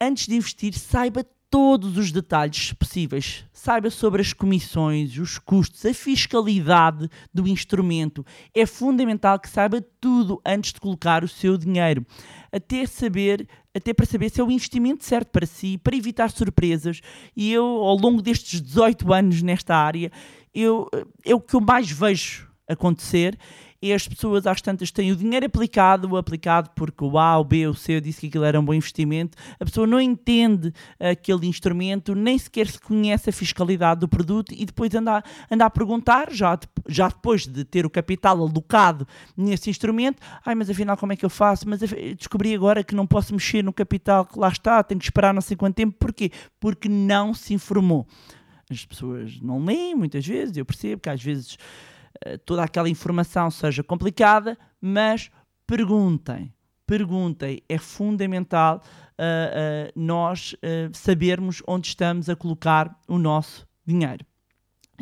Antes 0.00 0.26
de 0.26 0.34
investir, 0.34 0.74
saiba 0.74 1.24
todos 1.52 1.98
os 1.98 2.10
detalhes 2.10 2.72
possíveis. 2.72 3.44
Saiba 3.52 3.90
sobre 3.90 4.22
as 4.22 4.32
comissões, 4.32 5.18
os 5.18 5.38
custos, 5.38 5.84
a 5.84 5.92
fiscalidade 5.92 7.10
do 7.32 7.46
instrumento. 7.46 8.24
É 8.54 8.64
fundamental 8.64 9.38
que 9.38 9.50
saiba 9.50 9.84
tudo 10.00 10.40
antes 10.46 10.72
de 10.72 10.80
colocar 10.80 11.22
o 11.22 11.28
seu 11.28 11.58
dinheiro. 11.58 12.06
Até 12.50 12.86
saber, 12.86 13.46
até 13.74 13.92
para 13.92 14.06
saber 14.06 14.30
se 14.30 14.40
é 14.40 14.44
o 14.44 14.50
investimento 14.50 15.04
certo 15.04 15.28
para 15.28 15.44
si, 15.44 15.76
para 15.76 15.94
evitar 15.94 16.30
surpresas. 16.30 17.02
E 17.36 17.52
eu, 17.52 17.66
ao 17.66 17.98
longo 17.98 18.22
destes 18.22 18.62
18 18.62 19.12
anos 19.12 19.42
nesta 19.42 19.76
área, 19.76 20.10
eu, 20.54 20.88
é 21.22 21.34
o 21.34 21.40
que 21.40 21.54
eu 21.54 21.60
mais 21.60 21.90
vejo 21.90 22.48
acontecer 22.66 23.38
e 23.82 23.92
as 23.92 24.06
pessoas 24.06 24.46
às 24.46 24.62
tantas 24.62 24.92
têm 24.92 25.10
o 25.10 25.16
dinheiro 25.16 25.44
aplicado, 25.44 26.16
aplicado 26.16 26.70
porque 26.76 27.04
o 27.04 27.18
A, 27.18 27.36
o 27.36 27.44
B, 27.44 27.66
o 27.66 27.74
C 27.74 28.00
disse 28.00 28.20
que 28.20 28.26
aquilo 28.28 28.44
era 28.44 28.60
um 28.60 28.64
bom 28.64 28.72
investimento, 28.72 29.36
a 29.58 29.64
pessoa 29.64 29.88
não 29.88 30.00
entende 30.00 30.72
aquele 31.00 31.48
instrumento, 31.48 32.14
nem 32.14 32.38
sequer 32.38 32.68
se 32.68 32.80
conhece 32.80 33.28
a 33.28 33.32
fiscalidade 33.32 34.00
do 34.00 34.08
produto 34.08 34.54
e 34.56 34.64
depois 34.64 34.94
anda, 34.94 35.22
anda 35.50 35.66
a 35.66 35.70
perguntar, 35.70 36.30
já, 36.30 36.56
já 36.88 37.08
depois 37.08 37.44
de 37.44 37.64
ter 37.64 37.84
o 37.84 37.90
capital 37.90 38.40
alocado 38.40 39.06
nesse 39.36 39.68
instrumento, 39.68 40.22
ai, 40.46 40.54
mas 40.54 40.70
afinal 40.70 40.96
como 40.96 41.12
é 41.12 41.16
que 41.16 41.24
eu 41.24 41.30
faço? 41.30 41.68
Mas 41.68 41.80
descobri 42.16 42.54
agora 42.54 42.84
que 42.84 42.94
não 42.94 43.06
posso 43.06 43.34
mexer 43.34 43.64
no 43.64 43.72
capital 43.72 44.24
que 44.24 44.38
lá 44.38 44.48
está, 44.48 44.80
tenho 44.84 45.00
que 45.00 45.06
esperar 45.06 45.34
não 45.34 45.40
sei 45.40 45.56
quanto 45.56 45.74
tempo, 45.74 45.96
porquê? 45.98 46.30
Porque 46.60 46.88
não 46.88 47.34
se 47.34 47.52
informou. 47.52 48.06
As 48.70 48.86
pessoas 48.86 49.40
não 49.40 49.62
leem 49.64 49.94
muitas 49.94 50.24
vezes, 50.24 50.56
eu 50.56 50.64
percebo 50.64 51.02
que 51.02 51.10
às 51.10 51.22
vezes 51.22 51.58
toda 52.44 52.62
aquela 52.62 52.88
informação 52.88 53.50
seja 53.50 53.82
complicada, 53.82 54.56
mas 54.80 55.30
perguntem. 55.66 56.52
Perguntem, 56.86 57.62
é 57.68 57.78
fundamental 57.78 58.82
uh, 59.12 59.22
uh, 59.22 59.92
nós 59.94 60.52
uh, 60.54 60.90
sabermos 60.92 61.62
onde 61.66 61.88
estamos 61.88 62.28
a 62.28 62.36
colocar 62.36 62.94
o 63.08 63.18
nosso 63.18 63.66
dinheiro. 63.86 64.26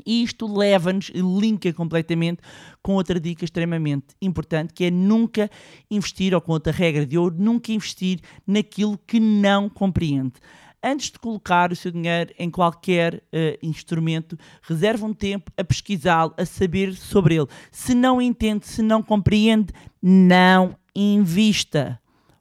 Isto 0.07 0.47
leva-nos 0.47 1.11
e 1.13 1.21
linka 1.21 1.73
completamente 1.73 2.41
com 2.83 2.95
outra 2.95 3.19
dica 3.19 3.45
extremamente 3.45 4.15
importante, 4.23 4.73
que 4.73 4.85
é 4.85 4.91
nunca 4.91 5.51
investir, 5.91 6.35
ou 6.35 6.41
com 6.41 6.53
outra 6.53 6.73
regra 6.73 7.05
de 7.05 7.19
ouro, 7.19 7.35
nunca 7.39 7.73
investir 7.73 8.21
naquilo 8.47 8.97
que 8.99 9.19
não 9.19 9.69
compreende 9.69 10.35
antes 10.83 11.11
de 11.11 11.19
colocar 11.19 11.73
o 11.73 11.77
seu 11.77 11.91
dinheiro 11.91 12.33
em 12.39 12.51
qualquer 12.51 13.17
uh, 13.17 13.59
instrumento, 13.63 14.39
reserve 14.63 15.05
um 15.05 15.15
tempo 15.15 15.53
a 15.57 15.65
pesquisá-lo, 15.65 16.35
a 16.37 16.45
saber 16.45 16.95
sobre 16.95 17.37
ele. 17.37 17.49
Se 17.71 17.95
não 17.95 18.21
entende, 18.21 18.67
se 18.67 18.83
não 18.83 19.03
compreende, 19.03 19.73
não 20.03 20.77
invista. 20.95 22.01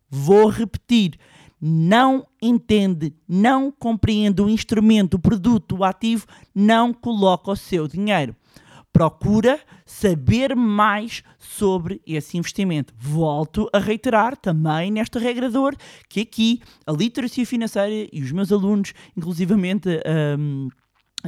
Vou 0.10 0.48
repetir. 0.50 1.20
Não 1.62 2.26
entende, 2.42 3.14
não 3.28 3.70
compreende 3.70 4.42
o 4.42 4.50
instrumento, 4.50 5.16
o 5.16 5.20
produto, 5.20 5.76
o 5.76 5.84
ativo, 5.84 6.26
não 6.56 6.94
coloca 6.94 7.52
o 7.52 7.56
seu 7.56 7.86
dinheiro. 7.86 8.34
Procura 8.92 9.60
saber 9.86 10.56
mais 10.56 11.24
sobre 11.38 12.02
esse 12.06 12.38
investimento. 12.38 12.94
Volto 12.98 13.70
a 13.72 13.80
reiterar 13.80 14.36
também 14.36 14.92
nesta 14.92 15.20
regra 15.20 15.50
de 15.50 15.58
ouro 15.58 15.78
que 16.10 16.22
aqui 16.22 16.62
a 16.86 16.92
literacia 16.92 17.46
financeira 17.46 18.10
e 18.12 18.22
os 18.22 18.32
meus 18.32 18.52
alunos, 18.52 18.94
inclusivamente. 19.16 19.90
hum, 20.38 20.70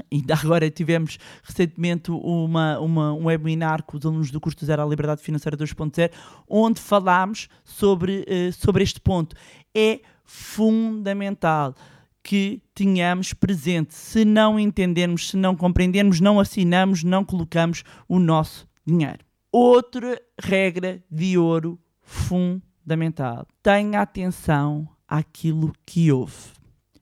Ainda 0.10 0.36
agora 0.36 0.70
tivemos 0.72 1.18
recentemente 1.44 2.10
uma, 2.12 2.80
uma- 2.80 3.12
um 3.13 3.25
webinar 3.25 3.84
com 3.84 3.98
os 3.98 4.06
alunos 4.06 4.32
do 4.32 4.39
curso 4.39 4.65
Zero 4.65 4.82
à 4.82 4.86
Liberdade 4.86 5.22
Financeira 5.22 5.58
2.0, 5.58 6.10
onde 6.48 6.80
falámos 6.80 7.50
sobre, 7.65 8.24
eh, 8.25 8.53
sobre 8.53 8.84
este 8.86 9.01
ponto. 9.01 9.36
É 9.75 10.00
fundamental 10.24 11.75
que 12.24 12.62
tenhamos 12.74 13.34
presente. 13.34 13.94
Se 13.94 14.24
não 14.24 14.60
entendermos, 14.60 15.30
se 15.30 15.38
não 15.38 15.56
compreendermos, 15.56 16.20
não 16.20 16.40
assinamos, 16.40 17.04
não 17.04 17.25
colocamos 17.25 17.84
o 18.08 18.20
nosso 18.20 18.68
dinheiro. 18.86 19.25
Outra 19.51 20.22
regra 20.42 21.04
de 21.10 21.38
ouro 21.38 21.80
fundamental. 22.01 23.46
Tenha 23.62 24.01
atenção 24.01 24.88
àquilo 25.08 25.74
que 25.86 26.12
ouve. 26.12 26.51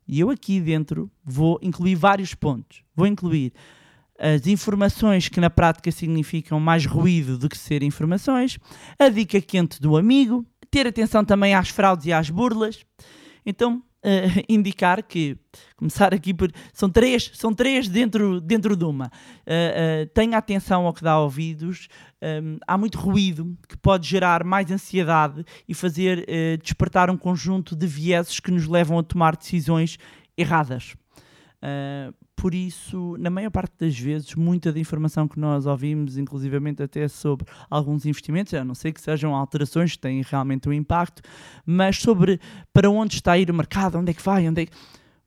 E 0.07 0.19
eu 0.19 0.29
aqui 0.29 0.59
dentro 0.59 1.11
vou 1.23 1.59
incluir 1.61 1.95
vários 1.95 2.33
pontos. 2.33 2.83
Vou 2.95 3.05
incluir 3.05 3.53
as 4.17 4.47
informações 4.47 5.29
que 5.29 5.39
na 5.39 5.49
prática 5.49 5.91
significam 5.91 6.59
mais 6.59 6.85
ruído 6.85 7.37
do 7.37 7.47
que 7.47 7.57
ser 7.57 7.81
informações, 7.83 8.59
a 8.97 9.07
dica 9.07 9.39
quente 9.39 9.79
do 9.79 9.95
amigo, 9.95 10.45
ter 10.69 10.85
atenção 10.85 11.23
também 11.23 11.53
às 11.53 11.69
fraudes 11.69 12.05
e 12.05 12.11
às 12.11 12.29
burlas. 12.29 12.85
Então, 13.45 13.81
eh, 14.03 14.43
indicar 14.47 15.03
que, 15.03 15.37
começar 15.75 16.13
aqui 16.13 16.33
por. 16.33 16.51
São 16.73 16.89
três, 16.89 17.31
são 17.33 17.53
três 17.53 17.87
dentro, 17.87 18.39
dentro 18.39 18.75
de 18.75 18.85
uma. 18.85 19.11
Eh, 19.45 19.73
eh, 19.75 20.05
tenha 20.13 20.37
atenção 20.37 20.85
ao 20.85 20.93
que 20.93 21.03
dá 21.03 21.19
ouvidos. 21.19 21.87
Um, 22.21 22.57
há 22.67 22.77
muito 22.77 22.99
ruído 22.99 23.57
que 23.67 23.77
pode 23.77 24.05
gerar 24.05 24.43
mais 24.43 24.69
ansiedade 24.69 25.45
e 25.65 25.73
fazer 25.73 26.25
despertar 26.61 27.09
um 27.09 27.15
conjunto 27.15 27.77
de 27.77 27.87
vieses 27.87 28.41
que 28.41 28.51
nos 28.51 28.67
levam 28.67 28.99
a 28.99 29.03
tomar 29.03 29.37
decisões 29.37 29.97
erradas. 30.37 30.95
Uh, 31.61 32.13
por 32.35 32.55
isso, 32.55 33.17
na 33.19 33.29
maior 33.29 33.51
parte 33.51 33.73
das 33.77 33.97
vezes, 33.99 34.33
muita 34.33 34.71
da 34.71 34.79
informação 34.79 35.27
que 35.27 35.37
nós 35.37 35.65
ouvimos, 35.65 36.17
inclusivamente 36.17 36.81
até 36.81 37.07
sobre 37.07 37.45
alguns 37.69 38.05
investimentos, 38.05 38.53
a 38.53 38.63
não 38.63 38.73
sei 38.73 38.93
que 38.93 39.01
sejam 39.01 39.35
alterações 39.35 39.91
que 39.91 39.99
têm 39.99 40.21
realmente 40.21 40.69
um 40.69 40.73
impacto, 40.73 41.21
mas 41.65 41.97
sobre 41.97 42.39
para 42.71 42.89
onde 42.89 43.15
está 43.15 43.33
a 43.33 43.37
ir 43.37 43.51
o 43.51 43.53
mercado, 43.53 43.97
onde 43.97 44.11
é 44.11 44.13
que 44.13 44.23
vai, 44.23 44.47
onde 44.47 44.61
é 44.61 44.65
que... 44.65 44.71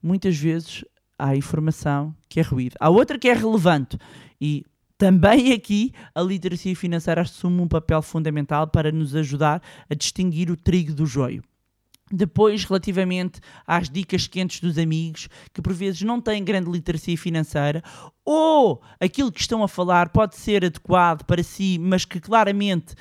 Muitas 0.03 0.37
vezes 0.37 0.85
há 1.17 1.37
informação 1.37 2.13
que 2.29 2.41
é 2.41 2.43
ruído. 2.43 2.75
Há 2.81 2.89
outra 2.89 3.19
que 3.19 3.29
é 3.29 3.35
relevante 3.35 3.97
e 4.41 4.65
também 4.99 5.53
aqui 5.53 5.93
a 6.15 6.21
literacia 6.21 6.75
financeira 6.75 7.21
assume 7.21 7.61
um 7.61 7.69
papel 7.69 8.03
fundamental 8.03 8.67
para 8.67 8.91
nos 8.91 9.15
ajudar 9.15 9.63
a 9.89 9.95
distinguir 9.95 10.51
o 10.51 10.57
trigo 10.57 10.93
do 10.93 11.07
joio. 11.07 11.43
Depois, 12.13 12.65
relativamente 12.65 13.41
às 13.67 13.89
dicas 13.89 14.27
quentes 14.27 14.61
dos 14.61 14.77
amigos, 14.77 15.29
que 15.53 15.63
por 15.63 15.73
vezes 15.73 16.03
não 16.03 16.21
têm 16.21 16.45
grande 16.45 16.71
literacia 16.71 17.17
financeira, 17.17 17.83
ou 18.25 18.83
aquilo 19.01 19.33
que 19.33 19.41
estão 19.41 19.63
a 19.63 19.69
falar 19.69 20.11
pode 20.11 20.37
ser 20.37 20.65
adequado 20.65 21.25
para 21.25 21.43
si, 21.43 21.79
mas 21.81 22.05
que 22.05 22.21
claramente, 22.21 22.95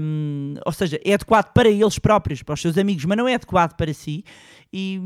hum, 0.00 0.54
ou 0.64 0.72
seja, 0.72 1.00
é 1.04 1.14
adequado 1.14 1.52
para 1.52 1.68
eles 1.68 1.98
próprios, 1.98 2.42
para 2.42 2.54
os 2.54 2.60
seus 2.60 2.76
amigos, 2.76 3.04
mas 3.04 3.16
não 3.16 3.26
é 3.26 3.34
adequado 3.34 3.74
para 3.74 3.92
si, 3.94 4.24
e, 4.72 5.00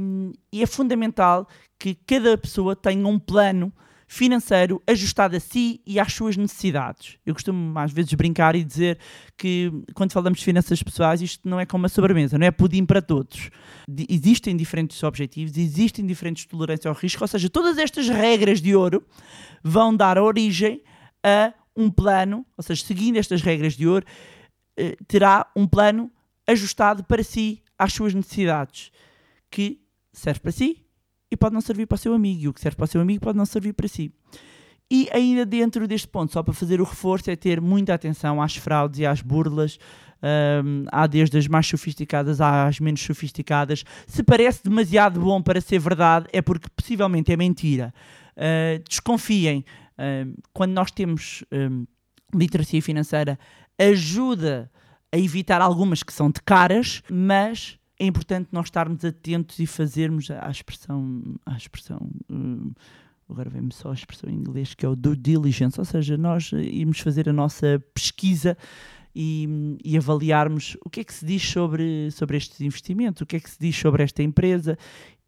e 0.52 0.62
é 0.62 0.66
fundamental 0.66 1.48
que 1.78 1.94
cada 1.94 2.36
pessoa 2.36 2.74
tenha 2.74 3.06
um 3.06 3.18
plano 3.18 3.72
financeiro 4.06 4.80
ajustado 4.86 5.36
a 5.36 5.40
si 5.40 5.80
e 5.84 5.98
às 5.98 6.12
suas 6.12 6.36
necessidades. 6.36 7.16
Eu 7.26 7.34
costumo 7.34 7.76
às 7.78 7.92
vezes 7.92 8.12
brincar 8.14 8.54
e 8.54 8.62
dizer 8.62 8.98
que 9.36 9.72
quando 9.94 10.12
falamos 10.12 10.38
de 10.38 10.44
finanças 10.44 10.82
pessoais 10.82 11.20
isto 11.20 11.48
não 11.48 11.58
é 11.58 11.66
como 11.66 11.82
uma 11.82 11.88
sobremesa, 11.88 12.38
não 12.38 12.46
é 12.46 12.50
pudim 12.50 12.86
para 12.86 13.02
todos. 13.02 13.50
De- 13.88 14.06
existem 14.08 14.56
diferentes 14.56 15.02
objetivos, 15.02 15.56
existem 15.56 16.06
diferentes 16.06 16.44
tolerâncias 16.46 16.86
ao 16.86 16.94
risco, 16.94 17.22
ou 17.24 17.28
seja, 17.28 17.50
todas 17.50 17.78
estas 17.78 18.08
regras 18.08 18.60
de 18.60 18.76
ouro 18.76 19.04
vão 19.62 19.94
dar 19.94 20.18
origem 20.18 20.82
a 21.24 21.52
um 21.76 21.90
plano, 21.90 22.46
ou 22.56 22.62
seja, 22.62 22.84
seguindo 22.84 23.16
estas 23.18 23.42
regras 23.42 23.74
de 23.74 23.86
ouro, 23.88 24.06
eh, 24.76 24.96
terá 25.08 25.46
um 25.56 25.66
plano 25.66 26.10
ajustado 26.46 27.02
para 27.04 27.24
si, 27.24 27.60
às 27.76 27.92
suas 27.92 28.14
necessidades, 28.14 28.90
que 29.50 29.80
serve 30.12 30.40
para 30.40 30.52
si 30.52 30.85
e 31.30 31.36
pode 31.36 31.54
não 31.54 31.60
servir 31.60 31.86
para 31.86 31.96
o 31.96 31.98
seu 31.98 32.14
amigo, 32.14 32.42
e 32.42 32.48
o 32.48 32.54
que 32.54 32.60
serve 32.60 32.76
para 32.76 32.84
o 32.84 32.88
seu 32.88 33.00
amigo 33.00 33.22
pode 33.22 33.36
não 33.36 33.46
servir 33.46 33.72
para 33.72 33.88
si. 33.88 34.12
E 34.90 35.08
ainda 35.12 35.44
dentro 35.44 35.88
deste 35.88 36.06
ponto, 36.06 36.32
só 36.32 36.42
para 36.42 36.54
fazer 36.54 36.80
o 36.80 36.84
reforço, 36.84 37.30
é 37.30 37.36
ter 37.36 37.60
muita 37.60 37.92
atenção 37.92 38.40
às 38.40 38.56
fraudes 38.56 39.00
e 39.00 39.06
às 39.06 39.20
burlas. 39.20 39.78
Hum, 40.22 40.84
há 40.90 41.06
desde 41.06 41.36
as 41.36 41.46
mais 41.46 41.66
sofisticadas 41.66 42.40
às 42.40 42.78
menos 42.78 43.00
sofisticadas. 43.02 43.84
Se 44.06 44.22
parece 44.22 44.62
demasiado 44.62 45.20
bom 45.20 45.42
para 45.42 45.60
ser 45.60 45.78
verdade, 45.78 46.26
é 46.32 46.40
porque 46.40 46.68
possivelmente 46.74 47.32
é 47.32 47.36
mentira. 47.36 47.92
Uh, 48.36 48.82
desconfiem. 48.88 49.64
Hum, 49.98 50.34
quando 50.52 50.72
nós 50.72 50.90
temos 50.92 51.44
hum, 51.52 51.84
literacia 52.32 52.80
financeira, 52.80 53.38
ajuda 53.78 54.70
a 55.12 55.18
evitar 55.18 55.60
algumas 55.60 56.02
que 56.02 56.12
são 56.12 56.30
de 56.30 56.40
caras, 56.42 57.02
mas 57.10 57.78
é 57.98 58.06
importante 58.06 58.48
nós 58.52 58.66
estarmos 58.66 59.04
atentos 59.04 59.58
e 59.58 59.66
fazermos 59.66 60.30
a 60.30 60.50
expressão, 60.50 61.22
a 61.46 61.56
expressão 61.56 62.10
hum, 62.30 62.72
agora 63.28 63.50
vem-me 63.50 63.72
só 63.72 63.90
a 63.90 63.94
expressão 63.94 64.30
em 64.30 64.34
inglês, 64.34 64.74
que 64.74 64.84
é 64.84 64.88
o 64.88 64.96
due 64.96 65.16
diligence, 65.16 65.78
ou 65.78 65.84
seja, 65.84 66.16
nós 66.16 66.52
eh, 66.52 66.60
irmos 66.60 67.00
fazer 67.00 67.28
a 67.28 67.32
nossa 67.32 67.82
pesquisa 67.92 68.56
e, 69.14 69.78
e 69.82 69.96
avaliarmos 69.96 70.76
o 70.84 70.90
que 70.90 71.00
é 71.00 71.04
que 71.04 71.14
se 71.14 71.24
diz 71.24 71.42
sobre, 71.42 72.10
sobre 72.10 72.36
estes 72.36 72.60
investimentos, 72.60 73.22
o 73.22 73.26
que 73.26 73.36
é 73.36 73.40
que 73.40 73.50
se 73.50 73.58
diz 73.58 73.74
sobre 73.74 74.02
esta 74.02 74.22
empresa. 74.22 74.78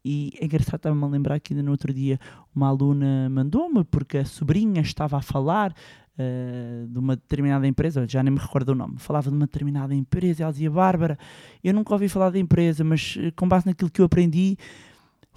E 0.03 0.31
é 0.39 0.45
engraçado, 0.45 0.75
estava-me 0.75 1.03
a 1.03 1.07
lembrar 1.07 1.39
que 1.39 1.53
ainda 1.53 1.63
no 1.63 1.71
outro 1.71 1.93
dia 1.93 2.19
uma 2.55 2.67
aluna 2.67 3.29
mandou-me, 3.29 3.83
porque 3.83 4.19
a 4.19 4.25
sobrinha 4.25 4.81
estava 4.81 5.17
a 5.17 5.21
falar 5.21 5.73
eh, 6.17 6.85
de 6.87 6.99
uma 6.99 7.15
determinada 7.15 7.65
empresa, 7.65 8.05
já 8.07 8.21
nem 8.21 8.33
me 8.33 8.39
recordo 8.39 8.69
o 8.69 8.75
nome, 8.75 8.95
falava 8.97 9.29
de 9.29 9.35
uma 9.35 9.45
determinada 9.45 9.95
empresa, 9.95 10.43
ela 10.43 10.51
dizia, 10.51 10.69
Bárbara, 10.69 11.17
eu 11.63 11.73
nunca 11.73 11.93
ouvi 11.93 12.09
falar 12.09 12.29
da 12.29 12.37
empresa, 12.37 12.83
mas 12.83 13.17
eh, 13.19 13.31
com 13.31 13.47
base 13.47 13.65
naquilo 13.65 13.89
que 13.89 14.01
eu 14.01 14.05
aprendi, 14.05 14.57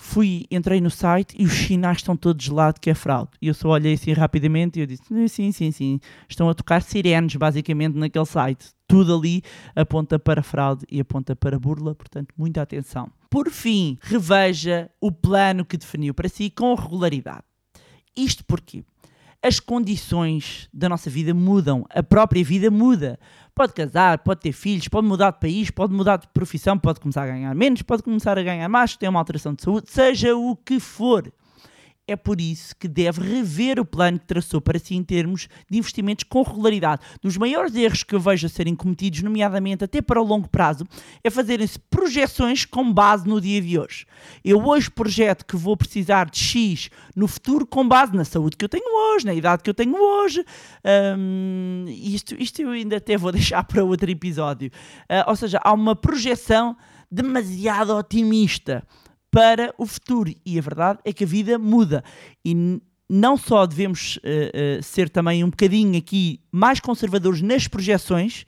fui, 0.02 0.46
entrei 0.50 0.80
no 0.80 0.90
site 0.90 1.36
e 1.38 1.44
os 1.44 1.52
sinais 1.52 1.98
estão 1.98 2.16
todos 2.16 2.44
de 2.44 2.50
lado 2.50 2.80
que 2.80 2.90
é 2.90 2.94
fraude. 2.94 3.30
E 3.40 3.46
eu 3.46 3.54
só 3.54 3.68
olhei 3.68 3.94
assim 3.94 4.12
rapidamente 4.12 4.78
e 4.78 4.82
eu 4.82 4.86
disse, 4.86 5.02
"Eh, 5.14 5.28
sim, 5.28 5.52
sim, 5.52 5.70
sim, 5.70 6.00
estão 6.28 6.48
a 6.48 6.54
tocar 6.54 6.82
sirenes 6.82 7.36
basicamente 7.36 7.96
naquele 7.96 8.26
site. 8.26 8.66
Tudo 8.88 9.16
ali 9.16 9.42
aponta 9.76 10.18
para 10.18 10.42
fraude 10.42 10.84
e 10.90 11.00
aponta 11.00 11.36
para 11.36 11.58
burla, 11.58 11.94
portanto, 11.94 12.34
muita 12.36 12.60
atenção. 12.60 13.10
Por 13.30 13.48
fim, 13.48 13.96
reveja 14.02 14.90
o 15.00 15.12
plano 15.12 15.64
que 15.64 15.76
definiu 15.76 16.12
para 16.12 16.28
si 16.28 16.50
com 16.50 16.74
regularidade. 16.74 17.44
Isto 18.14 18.44
porque 18.44 18.84
as 19.42 19.58
condições 19.58 20.68
da 20.72 20.88
nossa 20.88 21.10
vida 21.10 21.34
mudam, 21.34 21.84
a 21.90 22.02
própria 22.02 22.44
vida 22.44 22.70
muda. 22.70 23.18
Pode 23.54 23.74
casar, 23.74 24.18
pode 24.18 24.40
ter 24.40 24.52
filhos, 24.52 24.88
pode 24.88 25.06
mudar 25.06 25.32
de 25.32 25.40
país, 25.40 25.70
pode 25.70 25.92
mudar 25.92 26.16
de 26.16 26.26
profissão, 26.28 26.78
pode 26.78 27.00
começar 27.00 27.24
a 27.24 27.26
ganhar 27.26 27.54
menos, 27.54 27.82
pode 27.82 28.02
começar 28.02 28.38
a 28.38 28.42
ganhar 28.42 28.68
mais, 28.68 28.96
ter 28.96 29.08
uma 29.08 29.20
alteração 29.20 29.52
de 29.52 29.62
saúde, 29.62 29.90
seja 29.90 30.34
o 30.34 30.56
que 30.56 30.80
for. 30.80 31.30
É 32.06 32.16
por 32.16 32.40
isso 32.40 32.74
que 32.76 32.88
deve 32.88 33.20
rever 33.20 33.78
o 33.78 33.84
plano 33.84 34.18
que 34.18 34.26
traçou 34.26 34.60
para 34.60 34.76
si 34.76 34.96
em 34.96 35.04
termos 35.04 35.48
de 35.70 35.78
investimentos 35.78 36.24
com 36.28 36.42
regularidade. 36.42 37.00
Dos 37.22 37.36
maiores 37.36 37.76
erros 37.76 38.02
que 38.02 38.12
eu 38.12 38.18
vejo 38.18 38.44
a 38.44 38.50
serem 38.50 38.74
cometidos, 38.74 39.22
nomeadamente 39.22 39.84
até 39.84 40.02
para 40.02 40.20
o 40.20 40.24
longo 40.24 40.48
prazo, 40.48 40.84
é 41.22 41.30
fazerem-se 41.30 41.78
projeções 41.78 42.64
com 42.64 42.92
base 42.92 43.28
no 43.28 43.40
dia 43.40 43.62
de 43.62 43.78
hoje. 43.78 44.04
Eu 44.44 44.66
hoje 44.66 44.90
projeto 44.90 45.46
que 45.46 45.56
vou 45.56 45.76
precisar 45.76 46.28
de 46.28 46.40
X 46.40 46.90
no 47.14 47.28
futuro 47.28 47.64
com 47.64 47.86
base 47.86 48.16
na 48.16 48.24
saúde 48.24 48.56
que 48.56 48.64
eu 48.64 48.68
tenho 48.68 49.14
hoje, 49.14 49.24
na 49.24 49.34
idade 49.34 49.62
que 49.62 49.70
eu 49.70 49.74
tenho 49.74 49.94
hoje. 49.94 50.44
Hum, 51.16 51.84
isto, 51.86 52.34
isto 52.34 52.62
eu 52.62 52.70
ainda 52.70 52.96
até 52.96 53.16
vou 53.16 53.30
deixar 53.32 53.62
para 53.62 53.84
outro 53.84 54.10
episódio. 54.10 54.72
Ah, 55.08 55.26
ou 55.28 55.36
seja, 55.36 55.60
há 55.62 55.72
uma 55.72 55.94
projeção 55.94 56.76
demasiado 57.08 57.94
otimista 57.94 58.82
para 59.33 59.75
o 59.79 59.87
futuro. 59.87 60.31
E 60.47 60.59
a 60.59 60.62
verdade 60.62 61.01
é 61.05 61.12
que 61.12 61.25
a 61.25 61.27
vida 61.27 61.59
muda. 61.59 62.05
E 62.45 62.79
não 63.11 63.37
só 63.37 63.66
devemos 63.66 64.21
eh, 64.23 64.51
eh, 64.79 64.83
ser 64.83 65.09
também 65.11 65.42
um 65.42 65.51
bocadinho 65.51 65.99
aqui 65.99 66.38
mais 66.53 66.79
conservadores 66.79 67.40
nas 67.42 67.66
projeções, 67.66 68.45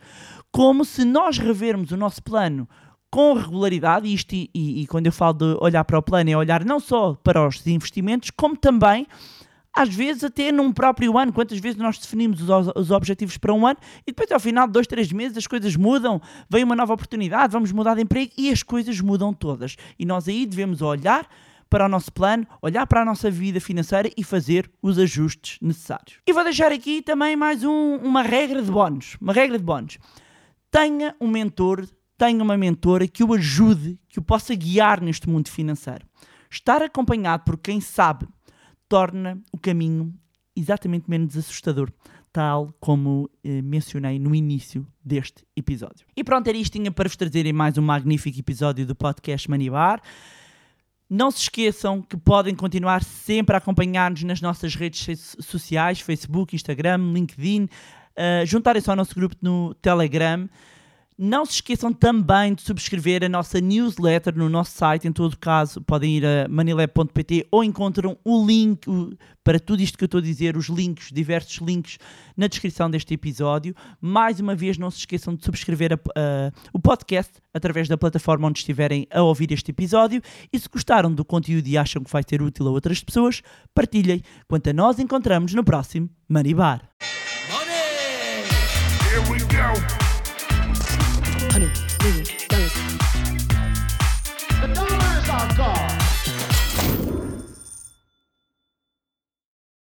como 0.53 0.85
se 0.85 1.05
nós 1.05 1.39
revermos 1.39 1.91
o 1.91 1.97
nosto 1.97 2.23
plano 2.23 2.69
com 3.11 3.33
regularidade, 3.35 4.13
isto, 4.13 4.35
e- 4.35 4.51
e 4.55 4.87
quando 4.89 5.07
eu 5.07 5.13
falo 5.13 5.35
de 5.35 5.57
olhar 5.61 5.85
para 5.85 5.99
o 5.99 6.03
plano, 6.03 6.31
é 6.31 6.37
olhar 6.37 6.65
não 6.65 6.81
só 6.81 7.15
para 7.15 7.47
os 7.47 7.65
investimentos, 7.67 8.31
como 8.31 8.57
também 8.57 9.07
às 9.75 9.89
vezes 9.93 10.23
até 10.25 10.53
num 10.53 10.73
próprio 10.73 11.19
ano, 11.19 11.33
quantas 11.33 11.59
vezes 11.59 11.77
nós 11.77 11.99
definimos 11.99 12.41
os, 12.41 12.73
os 12.77 12.91
objetivos 12.91 13.37
para 13.37 13.53
um 13.53 13.67
ano 13.67 13.79
e 14.07 14.13
depois 14.13 14.31
ao 14.31 14.39
final 14.41 14.67
de 14.67 14.73
dois, 14.73 14.87
três 14.87 15.11
meses 15.11 15.37
as 15.37 15.47
coisas 15.47 15.75
mudam, 15.77 16.21
vem 16.49 16.63
uma 16.63 16.77
nova 16.77 16.95
oportunidade, 16.95 17.53
vamos 17.53 17.73
mudar 17.73 17.95
de 17.95 18.03
emprego 18.03 18.33
e 18.39 18.51
as 18.51 18.63
coisas 18.63 19.01
mudam 19.01 19.33
todas. 19.33 19.77
E 19.99 20.07
nós 20.07 20.29
aí 20.29 20.47
devemos 20.47 20.81
olhar 20.81 21.27
para 21.69 21.87
o 21.87 21.89
nosso 21.89 22.13
plano, 22.13 22.47
olhar 22.63 22.87
para 22.87 23.03
a 23.03 23.05
nossa 23.05 23.29
vida 23.31 23.61
financeira 23.61 24.09
e 24.17 24.23
fazer 24.23 24.71
os 24.81 24.97
ajustes 24.99 25.59
necessários. 25.61 26.19
E 26.25 26.33
vou 26.33 26.45
deixar 26.45 26.71
aqui 26.71 27.03
também 27.03 27.35
mais 27.35 27.65
um- 27.65 27.97
uma 27.97 28.23
regra 28.23 28.63
de 28.63 28.71
bónus. 28.71 29.17
Uma 29.21 29.33
regra 29.33 29.59
de 29.59 29.65
bónus. 29.65 29.99
Tenha 30.71 31.17
um 31.21 31.27
mentor, 31.29 31.85
tenha 32.17 32.43
uma 32.43 32.57
mentora 32.57 33.09
que 33.09 33.25
o 33.25 33.33
ajude, 33.35 33.99
que 34.09 34.19
o 34.19 34.23
possa 34.23 34.55
guiar 34.55 35.01
neste 35.01 35.29
mundo 35.29 35.49
financeiro. 35.49 36.07
Estar 36.51 36.83
acompanhado 36.83 37.43
por 37.45 37.59
quem 37.59 37.81
sabe 37.81 38.29
torna 38.95 39.43
o 39.51 39.59
caminho 39.59 40.15
exatamente 40.55 41.11
menos 41.11 41.37
assustador, 41.37 41.91
tal 42.33 42.73
como 42.79 43.29
eh, 43.43 43.61
mencionei 43.61 44.21
no 44.21 44.33
início 44.33 44.87
deste 45.05 45.45
episódio. 45.57 46.07
E 46.17 46.23
pronto, 46.23 46.47
era 46.47 46.57
isto 46.57 46.75
tinha 46.75 46.93
para 46.93 47.09
vos 47.09 47.17
trazerem 47.17 47.53
mais 47.53 47.77
um 47.77 47.83
magnífico 47.83 48.39
episódio 48.39 48.87
do 48.87 48.95
podcast 48.95 49.51
Manibar. 49.51 50.01
Não 51.11 51.29
se 51.33 51.41
esqueçam 51.41 52.03
que 52.03 52.17
podem 52.17 52.55
continuar 52.55 53.03
sempre 53.03 53.57
a 53.57 53.59
acompanhar-nos 53.59 54.23
nas 54.23 54.41
nossas 54.41 54.77
redes 54.77 55.19
so- 55.19 55.43
sociais, 55.43 55.99
Facebook, 55.99 56.55
Instagram, 56.55 57.13
LinkedIn, 57.13 57.65
uh, 57.65 58.47
juntarem-se 58.47 58.89
ao 58.89 58.95
nosso 58.95 59.13
grupo 59.17 59.35
no 59.43 59.75
Telegram. 59.75 60.49
Não 61.17 61.47
se 61.47 61.53
esqueçam 61.53 61.93
também 61.93 62.55
de 62.55 62.63
subscrever 62.63 63.23
a 63.23 63.29
nossa 63.29 63.61
newsletter 63.61 64.37
no 64.37 64.49
nosso 64.49 64.73
site. 64.73 65.07
Em 65.07 65.13
todo 65.13 65.39
caso, 65.39 65.81
podem 65.81 66.17
ir 66.17 66.27
a 66.27 66.49
manilab.pt 66.49 67.47
ou 67.53 67.63
encontram 67.63 68.19
o 68.25 68.45
link 68.45 68.81
para 69.45 69.61
tudo 69.61 69.81
isto 69.81 69.97
que 69.97 70.03
eu 70.03 70.07
estou 70.07 70.19
a 70.19 70.23
dizer, 70.23 70.57
os 70.57 70.67
links, 70.69 71.11
diversos 71.13 71.59
links 71.59 71.99
na 72.37 72.49
descrição 72.49 72.91
deste 72.91 73.15
episódio. 73.15 73.77
Mais 74.01 74.41
uma 74.41 74.57
vez, 74.57 74.77
não 74.77 74.91
se 74.91 74.99
esqueçam 74.99 75.37
de 75.37 75.45
subscrever 75.45 75.93
a- 75.93 75.97
a- 76.21 76.53
o 76.73 76.81
podcast 76.81 77.33
através 77.53 77.87
da 77.87 77.97
plataforma 77.97 78.49
onde 78.49 78.59
estiverem 78.59 79.07
a 79.13 79.23
ouvir 79.23 79.53
este 79.53 79.71
episódio. 79.71 80.21
E 80.53 80.59
se 80.59 80.69
gostaram 80.69 81.13
do 81.15 81.25
conteúdo 81.25 81.69
e 81.69 81.79
acham 81.79 82.03
que 82.03 82.11
vai 82.11 82.25
ser 82.29 82.43
útil 82.43 82.67
a 82.67 82.71
outras 82.73 83.01
pessoas, 83.05 83.41
partilhem. 83.73 84.21
Quanto 84.49 84.69
a 84.69 84.73
nós, 84.73 84.99
encontramos 84.99 85.55
no 85.55 85.63
próximo 85.63 86.11
Manibar. 86.29 86.89